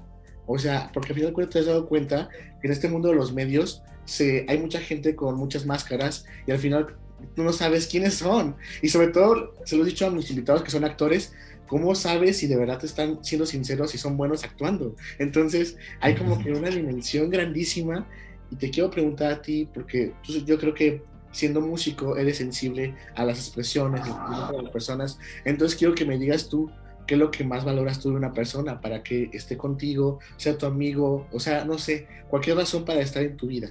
O 0.46 0.58
sea, 0.58 0.90
porque 0.92 1.10
al 1.10 1.14
final 1.14 1.30
de 1.30 1.34
cuentas 1.34 1.52
te 1.52 1.58
has 1.60 1.66
dado 1.66 1.86
cuenta 1.86 2.28
que 2.60 2.66
en 2.66 2.72
este 2.72 2.88
mundo 2.88 3.08
de 3.08 3.14
los 3.14 3.32
medios 3.32 3.82
se, 4.04 4.44
hay 4.48 4.58
mucha 4.58 4.80
gente 4.80 5.14
con 5.14 5.36
muchas 5.36 5.64
máscaras 5.64 6.24
y 6.46 6.50
al 6.50 6.58
final 6.58 6.96
tú 7.36 7.42
no 7.44 7.52
sabes 7.52 7.86
quiénes 7.86 8.14
son. 8.14 8.56
Y 8.82 8.88
sobre 8.88 9.08
todo, 9.08 9.54
se 9.64 9.76
lo 9.76 9.84
he 9.84 9.86
dicho 9.86 10.06
a 10.06 10.10
mis 10.10 10.30
invitados 10.30 10.62
que 10.62 10.70
son 10.70 10.84
actores, 10.84 11.32
¿cómo 11.68 11.94
sabes 11.94 12.38
si 12.38 12.48
de 12.48 12.56
verdad 12.56 12.78
te 12.78 12.86
están 12.86 13.24
siendo 13.24 13.46
sinceros 13.46 13.94
y 13.94 13.98
son 13.98 14.16
buenos 14.16 14.42
actuando? 14.42 14.96
Entonces, 15.18 15.76
hay 16.00 16.16
como 16.16 16.42
que 16.42 16.50
una 16.50 16.68
dimensión 16.68 17.30
grandísima 17.30 18.08
y 18.50 18.56
te 18.56 18.70
quiero 18.70 18.90
preguntar 18.90 19.32
a 19.32 19.42
ti, 19.42 19.68
porque 19.72 20.12
yo 20.24 20.58
creo 20.58 20.74
que 20.74 21.02
siendo 21.32 21.60
músico 21.60 22.16
eres 22.16 22.38
sensible 22.38 22.94
a 23.14 23.24
las 23.24 23.38
expresiones 23.38 24.04
de 24.04 24.62
las 24.62 24.70
personas. 24.72 25.18
Entonces 25.44 25.78
quiero 25.78 25.94
que 25.94 26.04
me 26.04 26.18
digas 26.18 26.48
tú 26.48 26.70
qué 27.06 27.14
es 27.14 27.20
lo 27.20 27.30
que 27.30 27.44
más 27.44 27.64
valoras 27.64 28.00
tú 28.00 28.10
de 28.10 28.16
una 28.16 28.32
persona 28.32 28.80
para 28.80 29.02
que 29.02 29.30
esté 29.32 29.56
contigo, 29.56 30.20
sea 30.36 30.56
tu 30.56 30.66
amigo, 30.66 31.26
o 31.32 31.40
sea, 31.40 31.64
no 31.64 31.78
sé, 31.78 32.06
cualquier 32.28 32.56
razón 32.56 32.84
para 32.84 33.00
estar 33.00 33.22
en 33.22 33.36
tu 33.36 33.48
vida. 33.48 33.70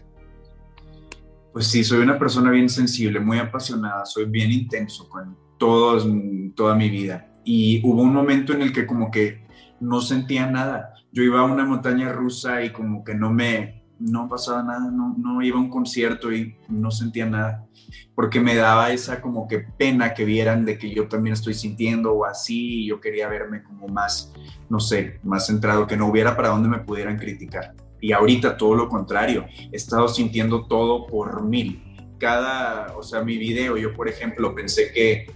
Pues 1.54 1.68
sí, 1.68 1.84
soy 1.84 2.00
una 2.00 2.20
persona 2.20 2.52
bien 2.52 2.70
sensible, 2.70 3.20
muy 3.20 3.40
apasionada, 3.40 4.06
soy 4.06 4.26
bien 4.26 4.52
intenso 4.52 5.10
con 5.10 5.38
todos, 5.58 6.08
toda 6.56 6.76
mi 6.76 6.90
vida. 6.90 7.32
Y 7.44 7.82
hubo 7.84 8.02
un 8.02 8.14
momento 8.14 8.54
en 8.54 8.62
el 8.62 8.74
que 8.74 8.86
como 8.86 9.10
que 9.10 9.48
no 9.80 10.02
sentía 10.02 10.46
nada. 10.46 10.94
Yo 11.12 11.24
iba 11.24 11.40
a 11.40 11.46
una 11.46 11.66
montaña 11.66 12.12
rusa 12.12 12.64
y 12.64 12.72
como 12.72 13.04
que 13.04 13.16
no 13.16 13.32
me, 13.32 13.79
no 14.00 14.28
pasaba 14.30 14.64
nada, 14.64 14.90
no, 14.92 15.16
no 15.18 15.42
iba 15.42 15.58
a 15.58 15.62
un 15.62 15.70
concierto 15.70 16.32
y 16.32 16.56
no 16.70 16.90
sentía 16.90 17.26
nada, 17.26 17.68
porque 18.16 18.40
me 18.40 18.56
daba 18.56 18.92
esa 18.92 19.22
como 19.22 19.48
que 19.48 19.60
pena 19.60 20.14
que 20.14 20.26
vieran 20.26 20.66
de 20.66 20.78
que 20.78 20.94
yo 20.94 21.08
también 21.08 21.34
estoy 21.34 21.54
sintiendo 21.54 22.14
o 22.14 22.26
así, 22.26 22.84
y 22.84 22.88
yo 22.88 23.00
quería 23.00 23.28
verme 23.28 23.64
como 23.64 23.88
más, 23.88 24.34
no 24.70 24.80
sé, 24.80 25.20
más 25.24 25.48
centrado, 25.48 25.88
que 25.88 25.98
no 25.98 26.08
hubiera 26.08 26.36
para 26.36 26.50
dónde 26.50 26.70
me 26.70 26.80
pudieran 26.80 27.18
criticar. 27.18 27.76
Y 28.02 28.14
ahorita 28.14 28.58
todo 28.58 28.76
lo 28.76 28.88
contrario, 28.88 29.46
he 29.72 29.76
estado 29.76 30.08
sintiendo 30.08 30.66
todo 30.68 31.06
por 31.06 31.44
mil. 31.44 31.84
Cada, 32.18 32.96
o 32.98 33.04
sea, 33.04 33.22
mi 33.24 33.38
video, 33.38 33.78
yo 33.78 33.94
por 33.94 34.08
ejemplo 34.08 34.56
pensé 34.56 34.92
que 34.94 35.28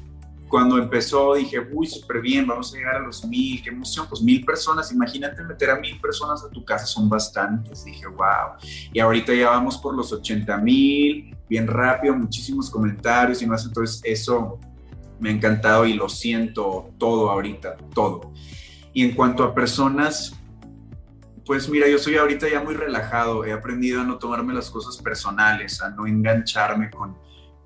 cuando 0.53 0.77
empezó 0.77 1.33
dije, 1.33 1.67
uy, 1.71 1.87
súper 1.87 2.21
bien, 2.21 2.45
vamos 2.45 2.71
a 2.71 2.77
llegar 2.77 2.97
a 2.97 2.99
los 2.99 3.25
mil, 3.25 3.59
qué 3.63 3.71
emoción, 3.71 4.05
pues 4.07 4.21
mil 4.21 4.45
personas, 4.45 4.91
imagínate 4.91 5.41
meter 5.41 5.71
a 5.71 5.79
mil 5.79 5.99
personas 5.99 6.43
a 6.43 6.49
tu 6.51 6.63
casa, 6.63 6.85
son 6.85 7.09
bastantes, 7.09 7.83
dije, 7.83 8.05
wow, 8.05 8.53
y 8.93 8.99
ahorita 8.99 9.33
ya 9.33 9.49
vamos 9.49 9.79
por 9.79 9.95
los 9.95 10.13
80 10.13 10.55
mil, 10.59 11.35
bien 11.49 11.65
rápido, 11.65 12.15
muchísimos 12.15 12.69
comentarios 12.69 13.41
y 13.41 13.47
más, 13.47 13.65
entonces 13.65 13.99
eso 14.03 14.59
me 15.19 15.29
ha 15.29 15.31
encantado 15.31 15.87
y 15.87 15.93
lo 15.93 16.07
siento 16.07 16.91
todo 16.99 17.31
ahorita, 17.31 17.75
todo. 17.91 18.31
Y 18.93 19.05
en 19.05 19.15
cuanto 19.15 19.43
a 19.43 19.55
personas, 19.55 20.35
pues 21.47 21.67
mira, 21.67 21.87
yo 21.87 21.97
soy 21.97 22.17
ahorita 22.17 22.47
ya 22.47 22.61
muy 22.61 22.75
relajado, 22.75 23.43
he 23.43 23.51
aprendido 23.51 24.01
a 24.01 24.03
no 24.03 24.19
tomarme 24.19 24.53
las 24.53 24.69
cosas 24.69 24.97
personales, 24.97 25.81
a 25.81 25.89
no 25.89 26.05
engancharme 26.05 26.91
con 26.91 27.17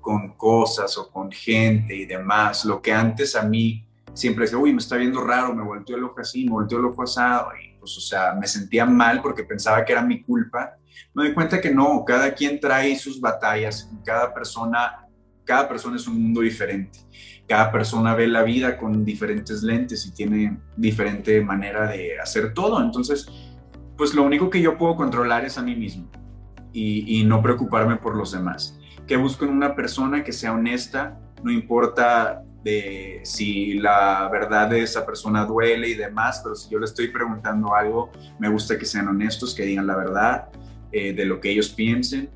con 0.08 0.30
cosas 0.38 0.96
o 0.96 1.10
con 1.10 1.30
gente 1.30 1.94
y 1.94 2.06
demás, 2.06 2.64
lo 2.64 2.80
que 2.80 2.94
antes 2.94 3.36
a 3.36 3.42
mí 3.42 3.84
siempre 4.14 4.46
decía, 4.46 4.56
uy, 4.56 4.72
me 4.72 4.78
está 4.78 4.96
viendo 4.96 5.22
raro, 5.22 5.54
me 5.54 5.62
volteó 5.62 5.96
el 5.96 6.04
ojo 6.04 6.18
así, 6.20 6.46
me 6.46 6.52
volteó 6.52 6.78
el 6.78 6.86
ojo 6.86 7.02
asado, 7.02 7.50
y 7.62 7.78
pues, 7.78 7.94
o 7.98 8.00
sea, 8.00 8.32
me 8.32 8.46
sentía 8.46 8.86
mal 8.86 9.20
porque 9.20 9.44
pensaba 9.44 9.84
que 9.84 9.92
era 9.92 10.00
mi 10.00 10.22
culpa. 10.22 10.78
Me 11.12 11.24
doy 11.24 11.34
cuenta 11.34 11.60
que 11.60 11.70
no, 11.70 12.06
cada 12.06 12.32
quien 12.32 12.58
trae 12.58 12.96
sus 12.96 13.20
batallas, 13.20 13.92
cada 14.02 14.32
persona, 14.32 15.06
cada 15.44 15.68
persona 15.68 15.96
es 15.96 16.08
un 16.08 16.22
mundo 16.22 16.40
diferente, 16.40 17.00
cada 17.46 17.70
persona 17.70 18.14
ve 18.14 18.28
la 18.28 18.44
vida 18.44 18.78
con 18.78 19.04
diferentes 19.04 19.62
lentes 19.62 20.06
y 20.06 20.14
tiene 20.14 20.58
diferente 20.74 21.42
manera 21.42 21.86
de 21.86 22.18
hacer 22.18 22.54
todo, 22.54 22.82
entonces, 22.82 23.28
pues 23.98 24.14
lo 24.14 24.22
único 24.22 24.48
que 24.48 24.62
yo 24.62 24.78
puedo 24.78 24.96
controlar 24.96 25.44
es 25.44 25.58
a 25.58 25.62
mí 25.62 25.76
mismo 25.76 26.10
y, 26.72 27.20
y 27.20 27.24
no 27.24 27.42
preocuparme 27.42 27.96
por 27.96 28.16
los 28.16 28.32
demás. 28.32 28.77
Que 29.08 29.16
busco 29.16 29.44
en 29.44 29.50
una 29.50 29.74
persona 29.74 30.22
que 30.22 30.32
sea 30.32 30.52
honesta, 30.52 31.18
no 31.42 31.50
importa 31.50 32.44
de 32.62 33.20
si 33.24 33.74
la 33.74 34.28
verdad 34.30 34.68
de 34.68 34.82
esa 34.82 35.06
persona 35.06 35.44
duele 35.44 35.88
y 35.88 35.94
demás, 35.94 36.40
pero 36.42 36.54
si 36.54 36.68
yo 36.70 36.78
le 36.78 36.84
estoy 36.84 37.08
preguntando 37.08 37.74
algo, 37.74 38.10
me 38.38 38.48
gusta 38.48 38.78
que 38.78 38.84
sean 38.84 39.08
honestos, 39.08 39.54
que 39.54 39.62
digan 39.62 39.86
la 39.86 39.96
verdad 39.96 40.48
eh, 40.92 41.14
de 41.14 41.24
lo 41.24 41.40
que 41.40 41.50
ellos 41.50 41.70
piensen, 41.70 42.28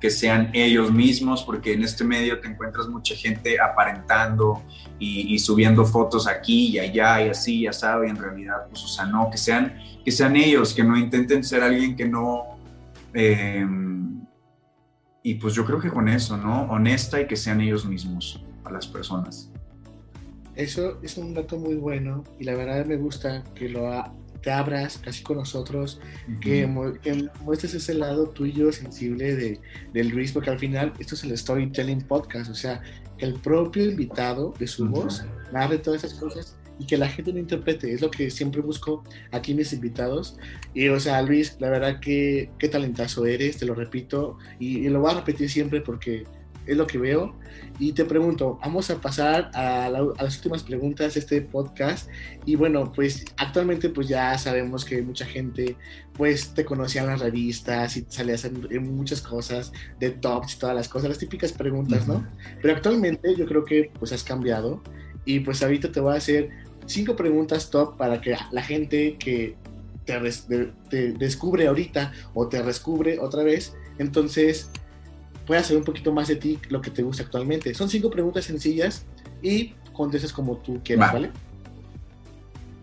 que 0.00 0.10
sean 0.10 0.50
ellos 0.54 0.92
mismos, 0.92 1.42
porque 1.42 1.74
en 1.74 1.82
este 1.82 2.04
medio 2.04 2.40
te 2.40 2.48
encuentras 2.48 2.88
mucha 2.88 3.14
gente 3.14 3.60
aparentando 3.60 4.62
y, 4.98 5.38
subiendo 5.38 5.84
fotos 5.84 6.26
aquí 6.26 6.68
y 6.68 6.78
allá 6.78 7.22
y 7.22 7.28
así, 7.28 7.62
ya 7.62 7.72
sabe, 7.72 8.06
y 8.06 8.10
en 8.10 8.16
realidad, 8.16 8.66
pues, 8.70 8.82
o 8.82 8.88
sea, 8.88 9.04
no, 9.04 9.28
que 9.30 9.36
sean, 9.36 9.74
que 10.04 10.10
sean 10.10 10.36
ellos, 10.36 10.72
que 10.72 10.84
no 10.84 10.96
intenten 10.96 11.44
ser 11.44 11.62
alguien 11.62 11.96
que 11.96 12.06
no... 12.06 12.56
Eh, 13.12 13.66
y 15.26 15.34
pues 15.34 15.54
yo 15.54 15.64
creo 15.64 15.80
que 15.80 15.90
con 15.90 16.08
eso, 16.08 16.36
¿no? 16.36 16.70
Honesta 16.70 17.20
y 17.20 17.26
que 17.26 17.34
sean 17.34 17.60
ellos 17.60 17.84
mismos 17.84 18.44
a 18.62 18.70
las 18.70 18.86
personas. 18.86 19.50
Eso 20.54 21.00
es 21.02 21.18
un 21.18 21.34
dato 21.34 21.58
muy 21.58 21.74
bueno 21.74 22.22
y 22.38 22.44
la 22.44 22.54
verdad 22.54 22.86
me 22.86 22.96
gusta 22.96 23.42
que 23.56 23.68
lo 23.68 23.90
te 24.40 24.52
abras 24.52 24.98
casi 24.98 25.24
con 25.24 25.38
nosotros, 25.38 26.00
que, 26.40 26.64
muestres 27.42 27.74
ese 27.74 27.94
lado 27.94 28.28
tuyo 28.28 28.70
sensible 28.70 29.34
de, 29.34 29.60
del 29.92 30.10
Luis, 30.10 30.30
porque 30.30 30.50
al 30.50 30.60
final 30.60 30.92
esto 31.00 31.16
es 31.16 31.24
el 31.24 31.36
storytelling 31.36 32.02
podcast, 32.02 32.48
o 32.48 32.54
sea, 32.54 32.80
el 33.18 33.34
propio 33.34 33.84
invitado 33.84 34.54
de 34.60 34.68
su 34.68 34.86
voz 34.88 35.26
narre 35.52 35.78
todas 35.78 36.04
esas 36.04 36.20
cosas 36.20 36.56
y 36.78 36.86
que 36.86 36.96
la 36.96 37.08
gente 37.08 37.32
lo 37.32 37.38
interprete. 37.38 37.92
Es 37.92 38.00
lo 38.00 38.10
que 38.10 38.30
siempre 38.30 38.60
busco 38.60 39.04
aquí 39.32 39.54
mis 39.54 39.72
invitados. 39.72 40.36
Y, 40.74 40.88
o 40.88 41.00
sea, 41.00 41.22
Luis, 41.22 41.56
la 41.60 41.70
verdad 41.70 42.00
que 42.00 42.50
qué 42.58 42.68
talentazo 42.68 43.26
eres, 43.26 43.58
te 43.58 43.66
lo 43.66 43.74
repito, 43.74 44.38
y, 44.58 44.78
y, 44.78 44.88
lo 44.88 45.00
voy 45.00 45.12
a 45.12 45.14
repetir 45.14 45.48
siempre 45.50 45.80
porque 45.80 46.24
es 46.66 46.76
lo 46.76 46.86
que 46.86 46.98
veo. 46.98 47.34
Y 47.78 47.92
te 47.92 48.04
pregunto, 48.04 48.58
vamos 48.62 48.90
a 48.90 49.00
pasar 49.00 49.50
a, 49.54 49.88
las 49.90 50.36
últimas 50.36 50.62
preguntas 50.62 51.14
de 51.14 51.20
este 51.20 51.42
podcast. 51.42 52.08
Y 52.44 52.56
bueno, 52.56 52.92
pues 52.92 53.24
actualmente 53.36 53.88
pues 53.90 54.08
ya 54.08 54.36
sabemos 54.38 54.84
que 54.84 55.02
mucha 55.02 55.26
gente 55.26 55.76
pues 56.14 56.54
te 56.54 56.64
conocía 56.64 57.02
en 57.02 57.08
las 57.08 57.20
revistas 57.20 57.96
y 57.96 58.06
salías 58.08 58.44
en, 58.44 58.66
en 58.70 58.96
muchas 58.96 59.20
cosas 59.20 59.72
de 60.00 60.10
tops 60.10 60.54
y 60.54 60.58
todas 60.58 60.74
las 60.74 60.88
cosas, 60.88 61.10
las 61.10 61.18
típicas 61.18 61.52
preguntas, 61.52 62.06
¿no? 62.08 62.26
Pero 62.62 62.74
actualmente 62.74 63.34
yo 63.36 63.46
creo 63.46 63.64
que 63.64 63.90
pues 63.98 64.12
has 64.12 64.24
cambiado 64.24 64.82
y 65.24 65.40
pues 65.40 65.62
ahorita 65.62 65.92
te 65.92 66.00
voy 66.00 66.14
a 66.14 66.16
hacer 66.16 66.50
cinco 66.86 67.16
preguntas 67.16 67.70
top 67.70 67.96
para 67.96 68.20
que 68.20 68.36
la 68.50 68.62
gente 68.62 69.16
que 69.18 69.56
te, 70.04 70.72
te 70.88 71.12
descubre 71.12 71.66
ahorita 71.66 72.12
o 72.34 72.48
te 72.48 72.62
descubre 72.62 73.18
otra 73.18 73.42
vez, 73.42 73.74
entonces 73.98 74.70
puedas 75.46 75.66
saber 75.66 75.78
un 75.78 75.84
poquito 75.84 76.12
más 76.12 76.28
de 76.28 76.36
ti, 76.36 76.58
lo 76.68 76.80
que 76.80 76.90
te 76.90 77.02
gusta 77.02 77.22
actualmente. 77.22 77.72
Son 77.74 77.88
cinco 77.88 78.10
preguntas 78.10 78.44
sencillas 78.44 79.06
y 79.42 79.74
contestas 79.92 80.32
como 80.32 80.58
tú 80.58 80.80
quieras, 80.84 81.12
¿vale? 81.12 81.30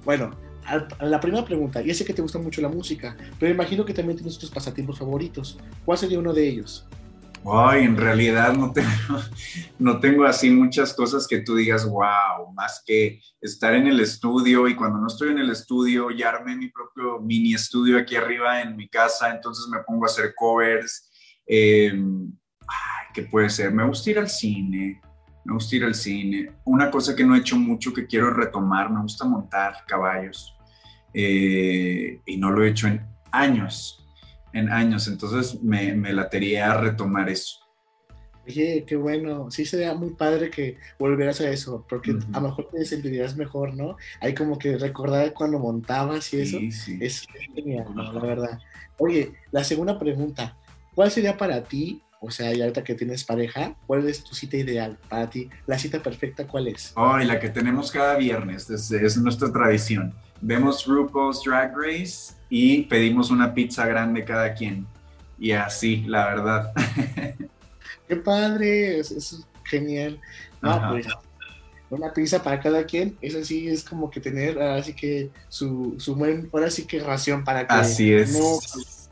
Bueno, 0.06 0.32
la 1.02 1.20
primera 1.20 1.46
pregunta, 1.46 1.82
ya 1.82 1.94
sé 1.94 2.06
que 2.06 2.14
te 2.14 2.22
gusta 2.22 2.40
mucho 2.40 2.62
la 2.62 2.70
música, 2.70 3.16
pero 3.40 3.52
imagino 3.52 3.86
que 3.86 3.94
también 3.94 4.18
tienes 4.18 4.38
tus 4.38 4.50
pasatiempos 4.50 4.98
favoritos. 5.00 5.58
¿Cuál 5.86 5.98
sería 5.98 6.20
uno 6.20 6.34
de 6.34 6.48
ellos? 6.48 6.86
Ay, 7.46 7.84
en 7.84 7.98
realidad 7.98 8.54
no 8.54 8.72
tengo, 8.72 8.90
no 9.80 10.00
tengo 10.00 10.26
así 10.26 10.50
muchas 10.50 10.94
cosas 10.94 11.28
que 11.28 11.40
tú 11.40 11.56
digas, 11.56 11.86
wow, 11.86 12.54
más 12.54 12.82
que 12.86 13.20
estar 13.42 13.74
en 13.74 13.88
el 13.88 14.00
estudio 14.00 14.68
y 14.68 14.76
cuando 14.76 15.00
no 15.00 15.08
estoy 15.08 15.32
en 15.32 15.40
el 15.40 15.50
estudio 15.50 16.10
ya 16.12 16.30
armé 16.30 16.56
mi 16.56 16.70
propio 16.70 17.20
mini 17.20 17.54
estudio 17.54 17.98
aquí 17.98 18.16
arriba 18.16 18.62
en 18.62 18.76
mi 18.76 18.88
casa, 18.88 19.30
entonces 19.30 19.68
me 19.68 19.84
pongo 19.84 20.06
a 20.06 20.08
hacer 20.08 20.34
covers. 20.36 21.10
Eh, 21.46 21.94
¿qué 23.14 23.24
puede 23.24 23.50
ser? 23.50 23.72
Me 23.72 23.86
gusta 23.86 24.10
ir 24.10 24.20
al 24.20 24.30
cine, 24.30 25.00
me 25.46 25.54
gusta 25.54 25.76
ir 25.76 25.86
al 25.86 25.96
cine. 25.96 26.52
Una 26.66 26.90
cosa 26.90 27.16
que 27.16 27.24
no 27.24 27.36
he 27.36 27.40
hecho 27.40 27.58
mucho 27.58 27.94
que 27.94 28.08
quiero 28.08 28.32
retomar, 28.32 28.90
me 28.90 29.02
gusta 29.02 29.26
montar 29.26 29.86
caballos 29.88 30.56
eh, 31.14 32.20
y 32.26 32.38
no 32.38 32.52
lo 32.52 32.64
he 32.64 32.70
hecho 32.70 32.88
en 32.88 33.06
años, 33.32 34.03
en 34.54 34.70
años, 34.70 35.08
entonces 35.08 35.62
me, 35.62 35.94
me 35.96 36.14
latería 36.14 36.74
retomar 36.76 37.30
eso. 37.30 37.60
Oye, 38.46 38.84
qué 38.86 38.96
bueno. 38.96 39.50
Sí 39.52 39.66
sería 39.66 39.94
muy 39.94 40.12
padre 40.12 40.50
que 40.50 40.78
volvieras 41.00 41.40
a 41.42 41.50
eso, 41.50 41.86
porque 41.88 42.12
a 42.34 42.40
lo 42.40 42.50
mejor 42.50 42.70
te 42.72 42.84
sentirías 42.86 43.38
mejor, 43.38 43.74
¿no? 43.74 43.96
Hay 44.20 44.34
como 44.34 44.58
que 44.58 44.78
recordar 44.78 45.34
cuando 45.34 45.60
montabas 45.60 46.34
y 46.34 46.42
eso. 46.42 46.58
Es 47.00 47.26
genial, 47.56 47.88
¿no? 47.96 48.12
la 48.12 48.22
verdad. 48.22 48.60
Oye, 48.98 49.34
la 49.52 49.64
segunda 49.64 49.98
pregunta. 49.98 50.58
¿Cuál 50.94 51.10
sería 51.10 51.38
para 51.38 51.64
ti 51.64 52.02
o 52.26 52.32
sea, 52.32 52.54
y 52.54 52.62
ahorita 52.62 52.86
que 52.86 52.96
tienes 52.96 53.26
pareja, 53.26 53.76
¿cuál 53.86 54.08
es 54.08 54.24
tu 54.24 54.34
cita 54.34 54.56
ideal 54.56 54.98
para 55.10 55.30
ti? 55.30 55.50
¿La 55.68 55.78
cita 55.78 56.02
perfecta 56.02 56.48
cuál 56.48 56.70
es? 56.70 56.94
Oh, 56.96 57.18
la 57.18 57.38
que 57.38 57.50
tenemos 57.50 57.92
cada 57.92 58.16
viernes, 58.16 58.70
es, 58.70 58.90
es 58.92 59.18
nuestra 59.18 59.52
tradición. 59.52 60.14
Vemos 60.40 60.86
RuPaul's 60.88 61.44
Drag 61.44 61.76
Race 61.76 62.34
y 62.56 62.84
pedimos 62.84 63.32
una 63.32 63.52
pizza 63.56 63.88
grande 63.88 64.24
cada 64.24 64.54
quien. 64.54 64.86
Y 65.40 65.54
así, 65.54 66.04
la 66.04 66.28
verdad. 66.28 66.72
Qué 68.08 68.16
padre, 68.18 69.00
es, 69.00 69.44
genial. 69.64 70.20
No, 70.62 70.90
pues 70.92 71.08
una 71.90 72.14
pizza 72.14 72.44
para 72.44 72.60
cada 72.60 72.86
quien, 72.86 73.18
eso 73.22 73.44
sí 73.44 73.68
es 73.68 73.84
como 73.84 74.12
que 74.12 74.20
tener 74.20 74.62
así 74.62 74.94
que 74.94 75.32
su, 75.50 75.96
su 75.98 76.16
buen, 76.16 76.48
ahora 76.54 76.70
sí 76.70 76.86
que 76.86 77.00
ración 77.00 77.44
para 77.44 77.66
que 77.66 77.74
así 77.74 78.14
es. 78.14 78.38
no 78.38 78.60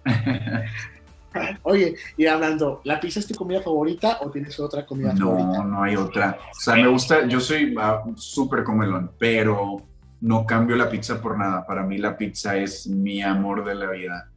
Oye, 1.64 1.96
y 2.18 2.28
hablando, 2.28 2.82
¿la 2.84 3.00
pizza 3.00 3.22
es 3.22 3.28
tu 3.28 3.34
comida 3.34 3.62
favorita 3.62 4.20
o 4.22 4.30
tienes 4.30 4.60
otra 4.60 4.86
comida 4.86 5.16
favorita? 5.16 5.48
No, 5.48 5.64
no 5.64 5.84
hay 5.84 5.96
otra. 5.96 6.38
O 6.52 6.60
sea, 6.60 6.76
me 6.76 6.88
gusta, 6.88 7.26
yo 7.28 7.40
soy 7.40 7.74
ah, 7.80 8.04
súper 8.16 8.64
comelón, 8.64 9.12
pero 9.18 9.82
no 10.22 10.46
cambio 10.46 10.76
la 10.76 10.90
pizza 10.90 11.20
por 11.20 11.38
nada. 11.38 11.66
Para 11.66 11.84
mí 11.84 11.98
la 11.98 12.16
pizza 12.16 12.56
es 12.56 12.88
mi 12.88 13.22
amor 13.22 13.66
de 13.66 13.76
la 13.76 13.90
vida. 13.90 14.32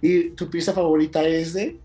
¿Y 0.00 0.30
tu 0.30 0.48
pizza 0.48 0.72
favorita 0.72 1.22
es 1.24 1.52
de? 1.52 1.80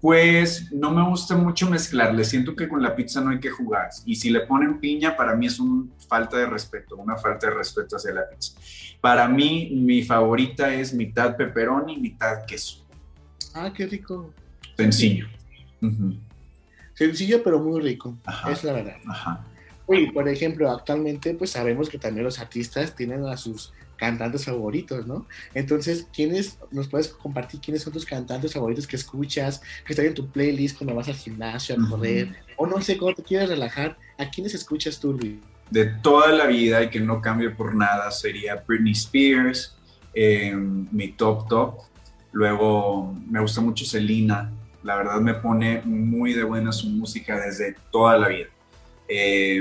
Pues 0.00 0.70
no 0.72 0.92
me 0.92 1.02
gusta 1.08 1.36
mucho 1.36 1.68
mezclarle. 1.68 2.22
Siento 2.24 2.54
que 2.54 2.68
con 2.68 2.80
la 2.80 2.94
pizza 2.94 3.20
no 3.20 3.30
hay 3.30 3.40
que 3.40 3.50
jugar. 3.50 3.88
Y 4.04 4.14
si 4.14 4.30
le 4.30 4.40
ponen 4.40 4.78
piña, 4.78 5.16
para 5.16 5.34
mí 5.34 5.46
es 5.46 5.58
una 5.58 5.90
falta 6.08 6.36
de 6.36 6.46
respeto, 6.46 6.96
una 6.96 7.16
falta 7.16 7.48
de 7.48 7.54
respeto 7.54 7.96
hacia 7.96 8.12
la 8.12 8.28
pizza. 8.28 8.56
Para 9.00 9.26
mí, 9.26 9.70
mi 9.74 10.02
favorita 10.02 10.72
es 10.72 10.94
mitad 10.94 11.36
pepperoni, 11.36 11.96
mitad 11.96 12.44
queso. 12.46 12.86
Ah, 13.54 13.72
qué 13.74 13.86
rico. 13.86 14.32
Sencillo. 14.76 15.26
Sencillo, 16.94 17.42
pero 17.42 17.58
muy 17.58 17.80
rico. 17.80 18.16
Es 18.48 18.62
la 18.62 18.74
verdad. 18.74 18.96
Ajá. 19.08 19.44
Oye, 19.86 20.10
por 20.12 20.28
ejemplo, 20.28 20.70
actualmente 20.70 21.34
pues 21.34 21.50
sabemos 21.50 21.88
que 21.88 21.98
también 21.98 22.24
los 22.24 22.38
artistas 22.38 22.94
tienen 22.94 23.24
a 23.24 23.36
sus 23.36 23.72
cantantes 23.96 24.44
favoritos, 24.44 25.06
¿no? 25.06 25.26
Entonces, 25.54 26.06
¿quiénes, 26.12 26.58
nos 26.70 26.88
puedes 26.88 27.08
compartir 27.08 27.60
quiénes 27.60 27.82
son 27.82 27.92
tus 27.92 28.04
cantantes 28.04 28.52
favoritos 28.52 28.86
que 28.86 28.96
escuchas, 28.96 29.62
que 29.86 29.92
están 29.92 30.06
en 30.06 30.14
tu 30.14 30.28
playlist 30.28 30.76
cuando 30.76 30.94
vas 30.94 31.08
al 31.08 31.14
gimnasio 31.14 31.76
a 31.76 31.88
correr, 31.88 32.34
o 32.56 32.66
no 32.66 32.80
sé, 32.82 32.98
cuando 32.98 33.16
te 33.16 33.22
quieres 33.22 33.48
relajar, 33.48 33.96
¿a 34.18 34.28
quiénes 34.28 34.54
escuchas 34.54 35.00
tú, 35.00 35.14
Luis? 35.14 35.36
De 35.70 35.86
toda 35.86 36.32
la 36.32 36.46
vida 36.46 36.82
y 36.82 36.90
que 36.90 37.00
no 37.00 37.20
cambie 37.20 37.50
por 37.50 37.74
nada 37.74 38.10
sería 38.10 38.62
Britney 38.66 38.92
Spears, 38.92 39.76
eh, 40.12 40.54
mi 40.54 41.12
top 41.12 41.48
top, 41.48 41.86
Luego 42.36 43.14
me 43.30 43.40
gusta 43.40 43.62
mucho 43.62 43.86
Selena, 43.86 44.52
la 44.82 44.96
verdad 44.96 45.20
me 45.22 45.32
pone 45.32 45.80
muy 45.86 46.34
de 46.34 46.44
buena 46.44 46.70
su 46.70 46.86
música 46.90 47.40
desde 47.40 47.76
toda 47.90 48.18
la 48.18 48.28
vida. 48.28 48.48
Eh, 49.08 49.60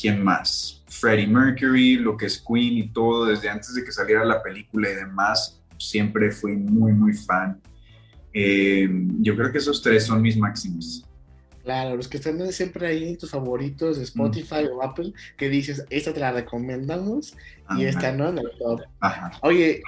¿Quién 0.00 0.22
más? 0.22 0.82
Freddie 0.88 1.26
Mercury, 1.26 1.96
lo 1.96 2.16
que 2.16 2.26
es 2.26 2.42
Queen 2.46 2.78
y 2.78 2.88
todo, 2.88 3.26
desde 3.26 3.48
antes 3.48 3.74
de 3.74 3.84
que 3.84 3.92
saliera 3.92 4.24
la 4.24 4.42
película 4.42 4.90
y 4.90 4.94
demás, 4.94 5.62
siempre 5.78 6.30
fui 6.30 6.56
muy, 6.56 6.92
muy 6.92 7.12
fan. 7.12 7.60
Eh, 8.32 8.88
yo 9.20 9.36
creo 9.36 9.52
que 9.52 9.58
esos 9.58 9.82
tres 9.82 10.06
son 10.06 10.22
mis 10.22 10.36
máximos. 10.36 11.04
Claro, 11.62 11.96
los 11.96 12.08
que 12.08 12.16
están 12.16 12.50
siempre 12.52 12.86
ahí 12.86 13.16
tus 13.16 13.30
favoritos 13.30 13.98
de 13.98 14.04
Spotify 14.04 14.64
o 14.72 14.82
Apple, 14.82 15.12
que 15.36 15.48
dices, 15.48 15.84
esta 15.90 16.12
te 16.12 16.20
la 16.20 16.32
recomendamos 16.32 17.36
y 17.76 17.84
esta 17.84 18.12
no 18.12 18.30
el 18.30 18.50
top. 18.58 18.80
Oye, 19.42 19.82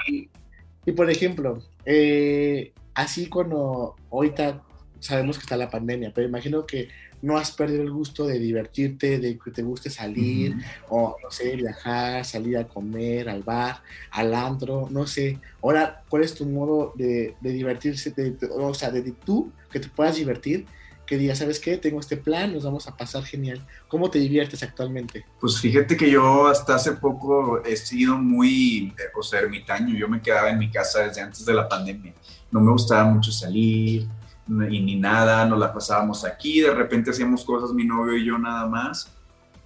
y 0.85 0.93
por 0.93 1.11
ejemplo, 1.11 1.63
eh, 1.87 2.73
así 2.95 3.29
cuando 3.29 3.97
ahorita 4.11 4.63
sabemos 5.01 5.39
que 5.39 5.43
está 5.43 5.57
la 5.57 5.71
pandemia, 5.71 6.13
pero 6.15 6.29
imagino 6.29 6.67
que 6.67 6.89
no 7.23 7.37
has 7.39 7.53
perdido 7.53 7.83
el 7.83 7.91
gusto 7.91 8.27
de 8.27 8.39
divertirte, 8.39 9.19
de 9.19 9.39
que 9.39 9.51
te 9.53 9.63
guste 9.63 9.89
salir, 9.91 10.57
o 10.89 11.17
no 11.23 11.31
sé, 11.31 11.57
viajar, 11.57 12.25
salir 12.25 12.59
a 12.59 12.67
comer, 12.69 13.29
al 13.29 13.43
bar, 13.43 13.81
al 14.11 14.35
antro, 14.35 14.89
no 14.91 15.07
sé. 15.07 15.39
Ahora, 15.63 16.03
¿cuál 16.09 16.25
es 16.25 16.35
tu 16.35 16.45
modo 16.47 16.93
de, 16.97 17.35
de 17.41 17.51
divertirse, 17.53 18.11
de- 18.11 18.33
de- 18.33 18.49
o 18.51 18.75
sea, 18.75 18.91
de, 18.91 19.03
tú, 19.25 19.51
que 19.71 19.81
te 19.81 19.89
puedas 19.89 20.17
divertir, 20.17 20.67
que 21.07 21.17
digas, 21.19 21.39
¿sabes 21.39 21.61
qué? 21.61 21.77
Tengo 21.79 22.01
este 22.01 22.17
plan, 22.17 22.53
nos 22.55 22.65
vamos 22.65 22.87
a 22.89 22.97
pasar 22.97 23.23
genial. 23.25 23.61
¿Cómo 23.89 24.11
te 24.11 24.19
diviertes 24.19 24.63
actualmente? 24.63 25.25
Pues 25.41 25.59
fíjate 25.61 25.97
que 25.97 26.11
yo 26.11 26.47
hasta 26.47 26.77
hace 26.77 26.93
poco 26.93 27.63
he 27.65 27.77
sido 27.77 28.17
muy, 28.17 28.95
eh, 28.99 29.03
o 29.19 29.23
sea, 29.23 29.41
ermitaño. 29.41 29.95
Yo 29.97 30.09
me 30.09 30.23
quedaba 30.23 30.51
en 30.51 30.59
mi 30.59 30.71
casa 30.71 31.01
desde 31.01 31.21
antes 31.21 31.45
de 31.45 31.53
la 31.55 31.69
pandemia. 31.69 32.15
No 32.51 32.61
me 32.61 32.71
gustaba 32.73 33.05
mucho 33.05 33.31
salir 33.31 34.07
y 34.49 34.81
ni 34.81 34.97
nada. 34.97 35.45
Nos 35.47 35.59
la 35.59 35.73
pasábamos 35.73 36.25
aquí. 36.25 36.61
De 36.61 36.75
repente 36.75 37.11
hacíamos 37.11 37.45
cosas 37.45 37.73
mi 37.73 37.85
novio 37.85 38.17
y 38.17 38.25
yo 38.25 38.39
nada 38.39 38.67
más. 38.67 39.13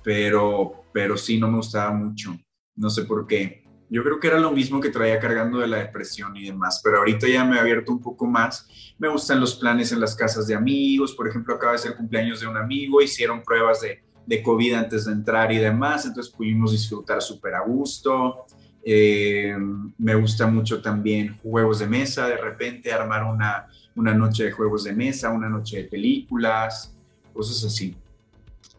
Pero, 0.02 0.84
pero 0.92 1.16
sí, 1.16 1.38
no 1.38 1.48
me 1.48 1.56
gustaba 1.56 1.92
mucho. 1.92 2.36
No 2.74 2.90
sé 2.90 3.02
por 3.02 3.26
qué. 3.26 3.64
Yo 3.88 4.02
creo 4.02 4.18
que 4.18 4.26
era 4.26 4.38
lo 4.38 4.50
mismo 4.50 4.80
que 4.80 4.90
traía 4.90 5.20
cargando 5.20 5.58
de 5.58 5.68
la 5.68 5.78
depresión 5.78 6.36
y 6.36 6.46
demás. 6.46 6.80
Pero 6.82 6.98
ahorita 6.98 7.28
ya 7.28 7.44
me 7.44 7.56
he 7.56 7.60
abierto 7.60 7.92
un 7.92 8.00
poco 8.00 8.26
más. 8.26 8.68
Me 8.98 9.08
gustan 9.08 9.40
los 9.40 9.54
planes 9.54 9.92
en 9.92 10.00
las 10.00 10.14
casas 10.14 10.46
de 10.46 10.54
amigos. 10.54 11.14
Por 11.14 11.28
ejemplo, 11.28 11.54
acaba 11.54 11.72
de 11.72 11.78
ser 11.78 11.96
cumpleaños 11.96 12.40
de 12.40 12.46
un 12.46 12.56
amigo. 12.56 13.00
Hicieron 13.00 13.42
pruebas 13.42 13.80
de 13.80 14.06
de 14.26 14.42
COVID 14.42 14.74
antes 14.74 15.04
de 15.04 15.12
entrar 15.12 15.52
y 15.52 15.58
demás, 15.58 16.04
entonces 16.04 16.32
pudimos 16.32 16.72
disfrutar 16.72 17.22
súper 17.22 17.54
a 17.54 17.60
gusto. 17.60 18.44
Eh, 18.84 19.56
me 19.98 20.14
gusta 20.14 20.46
mucho 20.46 20.82
también 20.82 21.38
juegos 21.38 21.78
de 21.78 21.86
mesa, 21.86 22.26
de 22.26 22.36
repente 22.36 22.92
armar 22.92 23.24
una, 23.24 23.66
una 23.96 24.14
noche 24.14 24.44
de 24.44 24.52
juegos 24.52 24.84
de 24.84 24.92
mesa, 24.92 25.30
una 25.30 25.48
noche 25.48 25.78
de 25.78 25.84
películas, 25.84 26.94
cosas 27.32 27.64
así. 27.64 27.96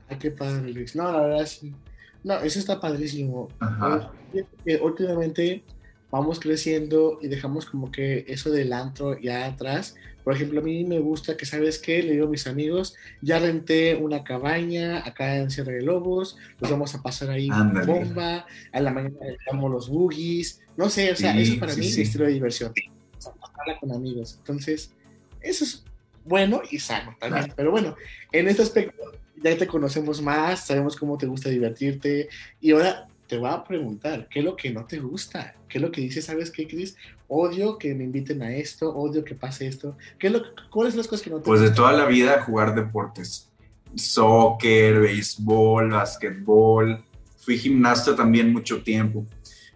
Ay, 0.10 0.18
qué 0.18 0.32
padre, 0.32 0.72
Luis. 0.72 0.96
No, 0.96 1.12
la 1.12 1.22
verdad 1.22 1.46
sí. 1.46 1.74
No, 2.24 2.36
eso 2.40 2.60
está 2.60 2.80
padrísimo. 2.80 3.50
Ajá. 3.60 4.12
Eh, 4.66 4.80
últimamente 4.82 5.64
vamos 6.12 6.40
creciendo 6.40 7.20
y 7.22 7.28
dejamos 7.28 7.66
como 7.66 7.92
que 7.92 8.26
eso 8.28 8.50
del 8.52 8.74
antro 8.74 9.20
ya 9.20 9.46
atrás. 9.46 9.96
Por 10.24 10.34
ejemplo, 10.36 10.60
a 10.60 10.64
mí 10.64 10.84
me 10.84 11.00
gusta 11.00 11.38
que, 11.38 11.46
¿sabes 11.46 11.80
qué? 11.80 12.04
Le 12.04 12.14
digo 12.14 12.28
a 12.28 12.30
mis 12.30 12.48
amigos, 12.48 12.96
ya 13.22 13.40
renté 13.40 13.96
una 13.96 14.24
cabaña 14.26 15.00
acá 15.08 15.38
en 15.38 15.50
Sierra 15.50 15.72
de 15.72 15.82
Lobos, 15.84 16.38
nos 16.60 16.70
vamos 16.70 16.94
a 16.96 17.02
pasar 17.02 17.30
ahí 17.30 17.48
Ándale. 17.50 17.86
bomba, 17.86 18.46
a 18.74 18.80
la 18.82 18.92
mañana 18.92 19.16
dejamos 19.22 19.72
los 19.72 19.90
boogies, 19.90 20.60
no 20.76 20.90
sé, 20.90 21.14
o 21.14 21.16
sea, 21.16 21.32
Sí, 21.34 21.42
eso 21.44 21.60
para 21.62 21.72
sí, 21.72 21.80
mí 21.80 21.86
es 21.88 21.94
sí. 21.94 22.00
mi 22.02 22.06
estilo 22.08 22.26
de 22.26 22.32
diversión. 22.34 22.74
O 23.18 23.22
sea, 23.22 23.32
pasarla 23.34 23.80
con 23.80 23.92
amigos. 23.94 24.36
Entonces, 24.40 24.94
eso 25.50 25.64
es 25.64 25.84
bueno 26.26 26.62
y 26.70 26.80
sano 26.80 27.16
también. 27.20 27.46
Claro. 27.46 27.54
Pero 27.56 27.72
bueno, 27.72 27.96
en 28.32 28.48
este 28.48 28.62
aspecto 28.62 29.12
ya 29.42 29.58
te 29.58 29.68
conocemos 29.68 30.22
más, 30.22 30.66
sabemos 30.66 30.96
cómo 30.96 31.18
te 31.18 31.26
gusta 31.26 31.50
divertirte 31.50 32.30
y 32.60 32.72
ahora 32.72 33.08
te 33.28 33.38
voy 33.38 33.50
a 33.50 33.64
preguntar, 33.64 34.28
¿qué 34.30 34.40
es 34.40 34.46
lo 34.46 34.56
que 34.56 34.72
no 34.72 34.86
te 34.86 35.00
gusta? 35.00 35.56
¿Qué 35.68 35.78
es 35.78 35.82
lo 35.82 35.92
que 35.92 36.02
dices? 36.02 36.26
¿Sabes 36.26 36.50
qué, 36.50 36.66
Cris? 36.68 36.96
Odio 37.28 37.78
que 37.78 37.94
me 37.94 38.06
inviten 38.06 38.42
a 38.42 38.56
esto, 38.56 38.96
odio 38.96 39.24
que 39.24 39.36
pase 39.36 39.68
esto. 39.68 39.98
¿Qué 40.18 40.28
es 40.28 40.34
lo, 40.34 40.44
¿Cuáles 40.70 40.94
son 40.94 41.00
las 41.00 41.08
cosas 41.08 41.24
que 41.24 41.30
no 41.30 41.38
te 41.38 41.44
Pues 41.44 41.62
de 41.62 41.72
toda 41.72 41.92
la 41.92 42.06
vida 42.06 42.42
jugar 42.42 42.74
deportes, 42.74 43.50
soccer, 43.96 45.02
béisbol, 45.02 45.92
básquetbol. 45.92 47.04
Fui 47.38 47.58
gimnasta 47.58 48.16
también 48.16 48.52
mucho 48.52 48.82
tiempo, 48.82 49.26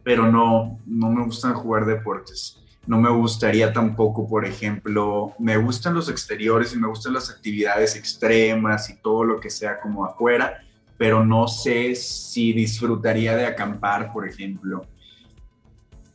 pero 0.03 0.31
no, 0.31 0.79
no 0.85 1.09
me 1.09 1.23
gustan 1.25 1.53
jugar 1.53 1.85
deportes. 1.85 2.60
No 2.87 2.99
me 2.99 3.09
gustaría 3.09 3.71
tampoco, 3.71 4.27
por 4.27 4.45
ejemplo, 4.45 5.33
me 5.39 5.57
gustan 5.57 5.93
los 5.93 6.09
exteriores 6.09 6.73
y 6.73 6.77
me 6.77 6.87
gustan 6.87 7.13
las 7.13 7.29
actividades 7.29 7.95
extremas 7.95 8.89
y 8.89 9.01
todo 9.01 9.23
lo 9.23 9.39
que 9.39 9.49
sea 9.49 9.79
como 9.79 10.05
afuera, 10.05 10.63
pero 10.97 11.25
no 11.25 11.47
sé 11.47 11.95
si 11.95 12.53
disfrutaría 12.53 13.35
de 13.35 13.45
acampar, 13.45 14.11
por 14.11 14.27
ejemplo. 14.27 14.85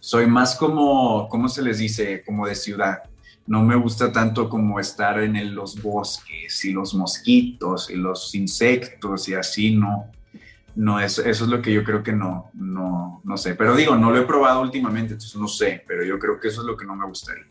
Soy 0.00 0.26
más 0.26 0.56
como, 0.56 1.28
¿cómo 1.28 1.48
se 1.48 1.62
les 1.62 1.78
dice? 1.78 2.22
Como 2.24 2.46
de 2.46 2.54
ciudad 2.54 3.02
no 3.46 3.62
me 3.62 3.76
gusta 3.76 4.12
tanto 4.12 4.48
como 4.48 4.80
estar 4.80 5.20
en 5.20 5.54
los 5.54 5.80
bosques 5.80 6.64
y 6.64 6.72
los 6.72 6.94
mosquitos 6.94 7.90
y 7.90 7.94
los 7.94 8.34
insectos 8.34 9.28
y 9.28 9.34
así, 9.34 9.74
no. 9.74 10.10
No, 10.76 11.00
eso, 11.00 11.24
eso 11.24 11.44
es 11.44 11.50
lo 11.50 11.62
que 11.62 11.72
yo 11.72 11.82
creo 11.82 12.02
que 12.02 12.12
no, 12.12 12.50
no, 12.52 13.22
no 13.24 13.36
sé. 13.38 13.54
Pero 13.54 13.74
digo, 13.74 13.96
no 13.96 14.10
lo 14.10 14.18
he 14.18 14.26
probado 14.26 14.60
últimamente, 14.60 15.14
entonces 15.14 15.40
no 15.40 15.48
sé, 15.48 15.82
pero 15.88 16.04
yo 16.04 16.18
creo 16.18 16.38
que 16.38 16.48
eso 16.48 16.60
es 16.60 16.66
lo 16.66 16.76
que 16.76 16.84
no 16.84 16.94
me 16.94 17.06
gustaría. 17.06 17.46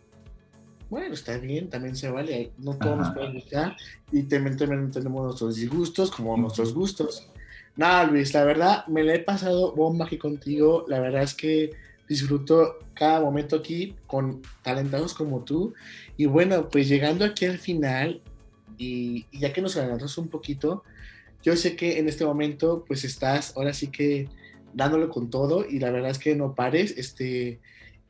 Bueno, 0.90 1.16
está 1.16 1.38
bien, 1.38 1.70
también 1.70 1.96
se 1.96 2.10
vale. 2.12 2.52
No 2.60 2.78
todos 2.78 2.98
nos 2.98 3.14
pueden 3.14 3.34
gustar 3.34 3.76
y 4.12 4.24
también, 4.24 4.56
también 4.56 4.92
tenemos 4.92 5.24
nuestros 5.24 5.56
disgustos 5.56 6.12
como 6.12 6.38
nuestros 6.38 6.74
gustos. 6.74 7.28
Nada, 7.76 8.06
Luis, 8.06 8.34
la 8.34 8.44
verdad 8.44 8.86
me 8.88 9.04
la 9.04 9.16
he 9.16 9.20
pasado 9.20 9.74
bomba 9.74 10.06
aquí 10.06 10.20
contigo. 10.20 10.86
La 10.88 11.00
verdad 11.00 11.24
es 11.24 11.34
que 11.34 11.72
disfruto 12.08 12.78
cada 12.94 13.20
momento 13.20 13.56
aquí 13.56 13.96
con 14.06 14.44
talentados 14.62 15.16
como 15.16 15.44
tú. 15.44 15.74
Y 16.16 16.28
bueno, 16.28 16.70
pues 16.70 16.88
llegando 16.88 17.26
aquí 17.26 17.46
al 17.46 17.58
final 17.58 18.22
y, 18.78 19.26
y 19.32 19.40
ya 19.40 19.52
que 19.52 19.62
nos 19.62 19.76
adelantamos 19.76 20.18
un 20.20 20.30
poquito, 20.30 20.84
yo 21.45 21.55
sé 21.55 21.75
que 21.75 21.99
en 21.99 22.10
este 22.10 22.25
momento 22.25 22.86
pues 22.88 23.03
estás 23.03 23.55
ahora 23.55 23.71
sí 23.71 23.91
que 23.91 24.27
dándolo 24.73 25.10
con 25.10 25.29
todo 25.29 25.63
y 25.63 25.77
la 25.77 25.91
verdad 25.91 26.10
es 26.10 26.17
que 26.17 26.36
no 26.36 26.55
pares. 26.55 26.97
Este, 26.97 27.62